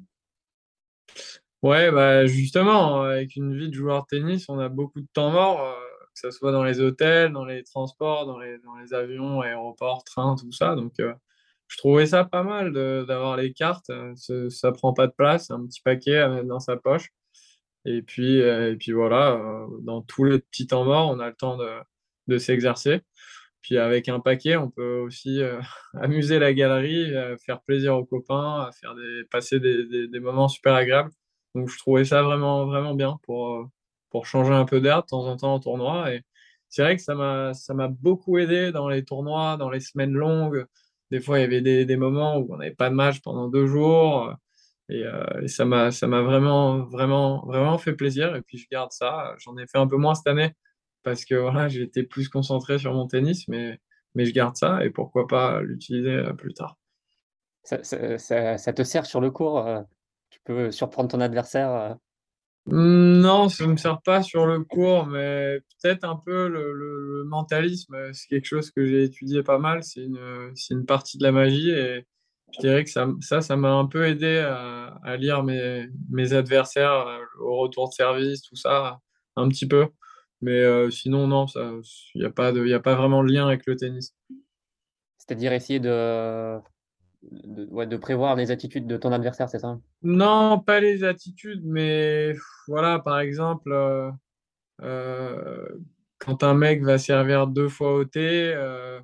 Ouais, 1.65 1.91
bah 1.91 2.27
justement, 2.27 3.03
avec 3.03 3.37
une 3.37 3.57
vie 3.57 3.69
de 3.71 3.75
joueur 3.75 4.03
de 4.03 4.19
tennis, 4.19 4.49
on 4.49 4.59
a 4.59 4.69
beaucoup 4.69 5.01
de 5.01 5.09
temps 5.13 5.31
mort. 5.31 5.61
Euh, 5.61 5.73
que 6.15 6.21
ce 6.21 6.31
soit 6.31 6.53
dans 6.53 6.65
les 6.65 6.81
hôtels, 6.81 7.33
dans 7.33 7.45
les 7.45 7.65
transports, 7.65 8.27
dans 8.27 8.39
les, 8.39 8.95
avions, 8.95 9.41
aéroports, 9.41 10.05
trains, 10.05 10.37
tout 10.37 10.53
ça. 10.53 10.75
Donc, 10.77 10.93
euh, 11.01 11.13
je 11.69 11.77
trouvais 11.79 12.07
ça 12.07 12.25
pas 12.25 12.43
mal 12.43 12.73
d'avoir 12.73 13.37
les 13.37 13.53
cartes. 13.53 13.91
Ça, 14.49 14.73
prend 14.73 14.93
pas 14.95 15.07
de 15.07 15.13
place, 15.13 15.51
un 15.51 15.67
petit 15.67 15.81
paquet 15.83 16.19
à 16.19 16.29
mettre 16.29 16.47
dans 16.47 16.61
sa 16.61 16.77
poche. 16.77 17.09
Et 17.85 18.03
puis, 18.03 18.41
euh, 18.43 18.73
et 18.73 18.77
puis 18.77 18.93
voilà, 18.93 19.33
euh, 19.33 19.67
dans 19.83 20.03
tous 20.03 20.25
les 20.25 20.39
petits 20.41 20.67
temps 20.67 20.85
morts, 20.85 21.11
on 21.11 21.21
a 21.21 21.29
le 21.29 21.35
temps 21.35 21.59
de, 22.29 22.39
s'exercer. 22.39 23.03
Puis 23.63 23.79
avec 23.79 24.09
un 24.09 24.21
paquet, 24.21 24.57
on 24.57 24.71
peut 24.71 24.99
aussi 24.99 25.41
amuser 25.95 26.39
la 26.39 26.53
galerie, 26.55 27.13
faire 27.45 27.63
plaisir 27.63 27.97
aux 27.97 28.05
copains, 28.05 28.71
faire 28.81 28.95
des, 28.95 29.25
passer 29.31 29.61
des, 29.61 30.21
moments 30.21 30.49
super 30.49 30.75
agréables. 30.75 31.11
Donc 31.55 31.69
je 31.69 31.79
trouvais 31.79 32.05
ça 32.05 32.23
vraiment, 32.23 32.67
vraiment 32.67 32.95
bien 32.95 33.19
pour, 33.23 33.69
pour 34.11 34.27
changer 34.27 34.53
un 34.53 34.65
peu 34.65 34.81
d'air 34.81 35.03
de 35.03 35.07
temps 35.07 35.27
en 35.27 35.37
temps 35.37 35.55
en 35.55 35.61
tournoi. 35.61 36.13
Et 36.13 36.23
c'est 36.69 36.83
vrai 36.83 36.97
que 36.97 37.03
ça 37.03 37.15
m'a, 37.15 37.89
beaucoup 37.89 38.39
aidé 38.39 38.73
dans 38.73 38.89
les 38.89 39.05
tournois, 39.05 39.57
dans 39.57 39.71
les 39.71 39.81
semaines 39.81 40.13
longues. 40.13 40.67
Des 41.11 41.21
fois, 41.21 41.39
il 41.39 41.43
y 41.43 41.45
avait 41.45 41.61
des, 41.61 41.85
des 41.85 41.97
moments 41.97 42.39
où 42.39 42.53
on 42.53 42.57
n'avait 42.57 42.75
pas 42.75 42.91
de 42.91 42.95
match 42.95 43.21
pendant 43.21 43.49
deux 43.49 43.67
jours. 43.67 44.35
Et, 44.89 45.05
euh, 45.05 45.47
ça 45.47 45.65
m'a, 45.65 45.91
vraiment, 46.23 46.81
vraiment, 46.85 47.47
vraiment 47.47 47.79
fait 47.79 47.95
plaisir. 47.95 48.35
Et 48.37 48.43
puis, 48.43 48.59
je 48.59 48.67
garde 48.71 48.93
ça. 48.93 49.35
J'en 49.39 49.57
ai 49.57 49.67
fait 49.67 49.79
un 49.79 49.87
peu 49.87 49.97
moins 49.97 50.15
cette 50.15 50.27
année 50.27 50.53
parce 51.05 51.25
que 51.25 51.35
voilà, 51.35 51.69
été 51.69 52.03
plus 52.03 52.29
concentré 52.29 52.79
sur 52.79 52.93
mon 52.95 53.07
tennis, 53.07 53.47
mais, 53.49 53.79
mais 54.15 54.25
je 54.25 54.33
garde 54.33 54.57
ça 54.57 54.85
et 54.85 54.91
pourquoi 54.91 55.27
pas 55.27 55.61
l'utiliser 55.61 56.23
plus 56.37 56.55
tard. 56.55 56.77
Ça, 57.63 57.83
ça, 57.83 58.59
ça, 58.59 58.73
te 58.73 58.83
sert 58.83 59.07
sur 59.07 59.21
le 59.21 59.31
cours 59.31 59.67
euh, 59.67 59.81
peux 60.45 60.71
surprendre 60.71 61.11
ton 61.11 61.21
adversaire 61.21 61.71
euh, 61.71 61.95
non, 62.67 63.51
ça 63.51 63.67
ne 63.67 63.73
me 63.73 63.77
sert 63.77 64.01
pas 64.01 64.23
sur 64.23 64.47
le 64.47 64.65
cours, 64.65 65.07
mais 65.07 65.61
peut-être 65.83 66.05
un 66.05 66.17
peu 66.17 66.49
le, 66.49 66.73
le, 66.73 67.19
le 67.19 67.25
mentalisme. 67.25 67.95
C'est 68.15 68.27
quelque 68.29 68.47
chose 68.47 68.71
que 68.71 68.87
j'ai 68.87 69.05
étudié 69.05 69.43
pas 69.43 69.59
mal. 69.59 69.83
C'est 69.83 70.05
une, 70.05 70.51
c'est 70.55 70.73
une 70.73 70.87
partie 70.87 71.19
de 71.19 71.25
la 71.25 71.33
magie 71.33 71.71
et 71.71 72.07
je 72.55 72.61
dirais 72.61 72.85
que 72.85 72.91
ça, 72.91 73.09
ça, 73.21 73.41
ça 73.43 73.57
m'a 73.57 73.73
un 73.73 73.87
peu 73.87 74.07
aidé 74.07 74.39
à, 74.39 74.99
à 75.03 75.17
lire 75.17 75.43
mes, 75.43 75.89
mes 76.09 76.33
adversaires 76.33 77.07
au 77.41 77.57
retour 77.59 77.89
de 77.89 77.95
service, 77.95 78.43
tout 78.43 78.57
ça, 78.57 78.99
un 79.37 79.49
petit 79.49 79.69
peu. 79.69 79.89
Mais 80.41 80.61
euh, 80.61 80.91
sinon, 80.91 81.27
non, 81.27 81.47
il 81.55 82.21
n'y 82.21 82.25
a, 82.25 82.31
pas 82.31 82.53
de, 82.53 82.67
y 82.67 82.75
a 82.75 82.81
pas 82.81 82.95
vraiment 82.95 83.23
de 83.23 83.33
lien 83.33 83.47
avec 83.47 83.67
le 83.67 83.77
tennis. 83.77 84.15
C'est-à-dire 85.19 85.53
essayer 85.53 85.81
de 85.81 86.59
de, 87.31 87.97
prévoir 87.97 88.37
les 88.37 88.51
attitudes 88.51 88.87
de 88.87 88.97
ton 88.97 89.13
adversaire, 89.13 89.49
c'est 89.49 89.59
ça? 89.59 89.79
Non, 90.03 90.61
pas 90.61 90.81
les 90.81 91.05
attitudes, 91.05 91.63
mais 91.65 92.35
voilà, 92.69 92.99
par 92.99 93.21
exemple, 93.21 93.73
euh, 93.73 94.11
euh, 94.83 95.69
quand 96.19 96.43
un 96.43 96.55
mec 96.55 96.83
va 96.83 96.99
servir 96.99 97.47
deux 97.47 97.69
fois 97.69 97.95
au 97.95 98.05
thé, 98.05 98.53
euh, 98.55 99.01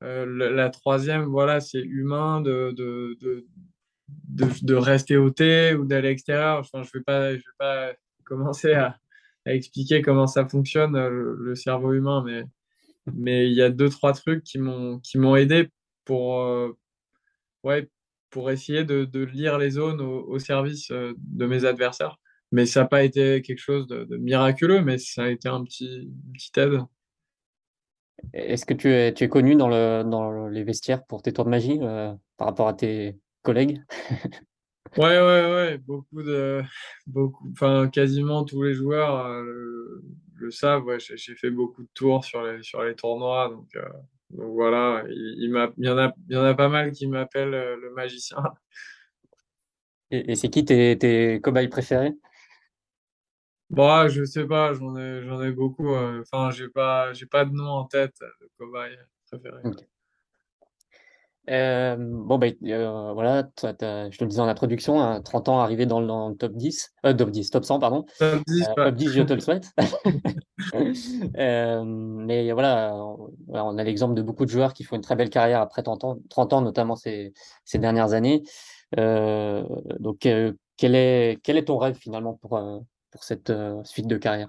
la 0.00 0.70
troisième, 0.70 1.24
voilà, 1.24 1.60
c'est 1.60 1.80
humain 1.82 2.40
de, 2.40 2.72
de, 2.76 3.46
de, 4.62 4.74
rester 4.74 5.16
au 5.16 5.30
thé 5.30 5.74
ou 5.74 5.84
d'aller 5.84 6.08
à 6.08 6.10
l'extérieur. 6.10 6.58
Enfin, 6.58 6.82
je 6.82 6.90
ne 6.94 6.98
vais 6.98 7.04
pas, 7.04 7.30
pas 7.58 7.92
commencer 8.24 8.72
à, 8.72 8.96
à, 9.46 9.54
expliquer 9.54 10.02
comment 10.02 10.26
ça 10.26 10.48
fonctionne, 10.48 10.94
le, 10.94 11.36
le, 11.36 11.54
cerveau 11.54 11.92
humain, 11.92 12.22
mais 12.26 12.44
mais 13.14 13.48
il 13.48 13.54
y 13.54 13.62
a 13.62 13.70
deux, 13.70 13.88
trois 13.88 14.12
trucs 14.12 14.44
qui 14.44 14.58
m'ont 14.58 15.00
qui 15.00 15.18
m'ont 15.18 15.36
aidé 15.36 15.68
pour 16.04 16.40
ouais, 17.64 17.88
pour 18.30 18.50
essayer 18.50 18.84
de, 18.84 19.04
de, 19.04 19.20
lire 19.20 19.58
les 19.58 19.70
zones 19.70 20.00
au, 20.00 20.26
au, 20.26 20.38
service 20.38 20.90
euh, 20.90 21.14
de 21.18 21.46
mes 21.46 21.64
adversaires. 21.64 22.18
Mais 22.50 22.66
ça 22.66 22.80
n'a 22.80 22.86
pas 22.86 23.02
été 23.02 23.42
quelque 23.42 23.58
chose 23.58 23.86
de, 23.86 24.04
de, 24.04 24.16
miraculeux, 24.16 24.82
mais 24.82 24.98
ça 24.98 25.24
a 25.24 25.28
été 25.28 25.48
un 25.48 25.64
petit, 25.64 26.02
une 26.02 26.32
petite 26.32 26.58
aide. 26.58 26.80
Est-ce 28.32 28.66
que 28.66 28.74
tu 28.74 28.88
es, 28.88 29.12
tu 29.14 29.24
es 29.24 29.28
connu 29.28 29.54
dans, 29.54 29.68
le, 29.68 30.02
dans 30.04 30.48
les 30.48 30.62
vestiaires 30.62 31.04
pour 31.04 31.22
tes 31.22 31.32
tours 31.32 31.44
de 31.44 31.50
magie 31.50 31.78
euh, 31.80 32.12
par 32.36 32.48
rapport 32.48 32.68
à 32.68 32.74
tes 32.74 33.18
collègues? 33.42 33.82
Ouais, 34.98 35.18
ouais, 35.18 35.54
ouais, 35.54 35.78
beaucoup 35.78 36.22
de, 36.22 36.62
beaucoup, 37.06 37.50
enfin, 37.52 37.88
quasiment 37.88 38.44
tous 38.44 38.62
les 38.62 38.74
joueurs 38.74 39.24
euh, 39.24 39.42
le, 39.42 40.04
le, 40.34 40.50
savent. 40.50 40.84
Ouais, 40.84 40.98
j'ai 41.00 41.34
fait 41.34 41.50
beaucoup 41.50 41.82
de 41.82 41.88
tours 41.94 42.26
sur 42.26 42.42
les, 42.42 42.62
sur 42.62 42.82
les 42.82 42.94
tournois, 42.94 43.48
donc 43.48 43.74
euh, 43.76 43.88
donc 44.32 44.52
voilà, 44.52 45.04
il, 45.08 45.34
il, 45.38 45.72
il, 45.78 45.86
y 45.86 45.88
en 45.90 45.98
a, 45.98 46.12
il 46.28 46.34
y 46.34 46.38
en 46.38 46.44
a 46.44 46.54
pas 46.54 46.68
mal 46.68 46.92
qui 46.92 47.06
m'appellent 47.06 47.54
euh, 47.54 47.76
le 47.76 47.92
magicien. 47.94 48.38
Et, 50.10 50.32
et 50.32 50.36
c'est 50.36 50.50
qui 50.50 50.64
tes, 50.64 50.98
tes 50.98 51.40
cobayes 51.40 51.68
préférés? 51.68 52.12
Bon, 53.70 54.06
je 54.08 54.24
sais 54.24 54.46
pas, 54.46 54.74
j'en 54.74 54.96
ai, 54.96 55.22
j'en 55.24 55.42
ai 55.42 55.50
beaucoup. 55.50 55.94
Euh, 55.94 56.20
enfin, 56.20 56.50
j'ai 56.50 56.68
pas, 56.68 57.12
j'ai 57.14 57.24
pas 57.26 57.46
de 57.46 57.52
nom 57.52 57.64
en 57.70 57.84
tête 57.86 58.18
de 58.40 58.50
cobaye 58.58 58.98
préféré. 59.30 59.62
Okay. 59.64 59.86
Euh, 61.50 61.96
bon, 61.98 62.38
bah, 62.38 62.46
euh, 62.64 63.12
voilà, 63.14 63.48
je 63.60 64.16
te 64.16 64.24
le 64.24 64.28
disais 64.28 64.40
en 64.40 64.46
introduction, 64.46 65.00
hein, 65.00 65.20
30 65.20 65.48
ans 65.48 65.58
arrivé 65.60 65.86
dans, 65.86 66.00
dans, 66.00 66.28
le 66.28 66.36
top 66.36 66.52
10, 66.52 66.92
euh, 67.04 67.12
top 67.14 67.30
10, 67.30 67.50
top 67.50 67.64
100, 67.64 67.80
pardon. 67.80 68.04
Top 68.18 68.42
10, 68.46 68.68
euh, 68.68 68.84
top 68.84 68.94
10 68.94 69.08
je 69.10 69.22
te 69.22 69.32
le 69.32 69.40
souhaite. 69.40 69.66
Euh, 71.36 71.82
mais 71.84 72.52
voilà, 72.52 72.94
on, 72.94 73.32
on 73.48 73.78
a 73.78 73.82
l'exemple 73.82 74.14
de 74.14 74.22
beaucoup 74.22 74.44
de 74.44 74.50
joueurs 74.50 74.74
qui 74.74 74.84
font 74.84 74.94
une 74.96 75.02
très 75.02 75.16
belle 75.16 75.30
carrière 75.30 75.60
après 75.60 75.82
30 75.82 76.04
ans, 76.04 76.18
30 76.30 76.52
ans 76.52 76.60
notamment 76.60 76.94
ces, 76.94 77.32
ces 77.64 77.78
dernières 77.78 78.12
années. 78.12 78.42
Euh, 78.98 79.64
donc, 79.98 80.18
quel, 80.20 80.94
est, 80.94 81.40
quel 81.42 81.56
est 81.56 81.64
ton 81.64 81.78
rêve 81.78 81.96
finalement 81.96 82.34
pour, 82.34 82.60
pour 83.10 83.24
cette 83.24 83.52
suite 83.84 84.06
de 84.06 84.16
carrière? 84.16 84.48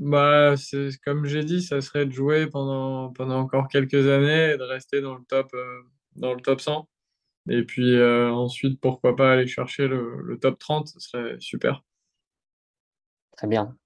Bah, 0.00 0.56
c'est 0.56 0.90
comme 1.04 1.26
j'ai 1.26 1.42
dit, 1.42 1.62
ça 1.62 1.80
serait 1.80 2.06
de 2.06 2.12
jouer 2.12 2.46
pendant, 2.46 3.10
pendant 3.12 3.40
encore 3.40 3.68
quelques 3.68 4.06
années 4.08 4.52
et 4.52 4.56
de 4.56 4.62
rester 4.62 5.00
dans 5.00 5.14
le 5.14 5.24
top, 5.24 5.52
euh, 5.54 5.82
dans 6.14 6.34
le 6.34 6.40
top 6.40 6.60
100. 6.60 6.88
Et 7.50 7.64
puis 7.64 7.96
euh, 7.96 8.30
ensuite, 8.30 8.80
pourquoi 8.80 9.16
pas 9.16 9.32
aller 9.32 9.46
chercher 9.46 9.88
le, 9.88 10.38
top 10.40 10.58
30, 10.58 10.88
ce 10.88 11.00
serait 11.00 11.36
super. 11.40 11.82
Très 13.36 13.48
bien. 13.48 13.76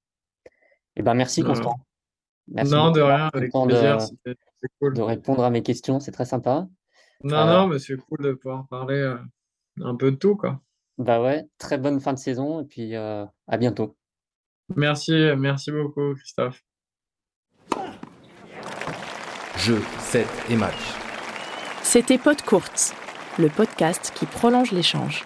Eh 0.97 1.03
ben, 1.03 1.15
merci 1.15 1.43
euh, 1.43 1.47
Constant. 1.47 1.77
Merci 2.49 2.73
non, 2.73 2.91
de 2.91 3.01
rien, 3.01 3.31
avec 3.33 3.53
plaisir. 3.53 3.99
Cool. 4.81 4.95
de 4.95 5.03
répondre 5.03 5.43
à 5.43 5.51
mes 5.51 5.63
questions, 5.63 5.99
c'est 5.99 6.13
très 6.13 6.25
sympa. 6.25 6.69
Non, 7.25 7.47
non, 7.47 7.67
mais 7.69 7.79
c'est 7.79 7.97
cool 7.97 8.19
de 8.23 8.33
pouvoir 8.33 8.67
parler 8.69 9.17
un 9.81 9.97
peu 9.97 10.11
de 10.11 10.17
tout. 10.17 10.37
Quoi. 10.37 10.61
Bah 10.99 11.23
ouais, 11.23 11.47
très 11.59 11.79
bonne 11.79 12.01
fin 12.01 12.13
de 12.13 12.19
saison 12.19 12.61
et 12.61 12.65
puis 12.65 12.97
à 12.97 13.31
bientôt. 13.59 13.97
Merci, 14.77 15.13
merci 15.37 15.71
beaucoup, 15.71 16.15
Christophe. 16.15 16.63
Jeu, 19.59 19.81
7 19.99 20.27
et 20.51 20.57
match. 20.57 20.75
C'était 21.83 22.19
Pod 22.19 22.41
Courts, 22.43 22.95
le 23.39 23.49
podcast 23.49 24.13
qui 24.15 24.27
prolonge 24.27 24.73
l'échange. 24.73 25.25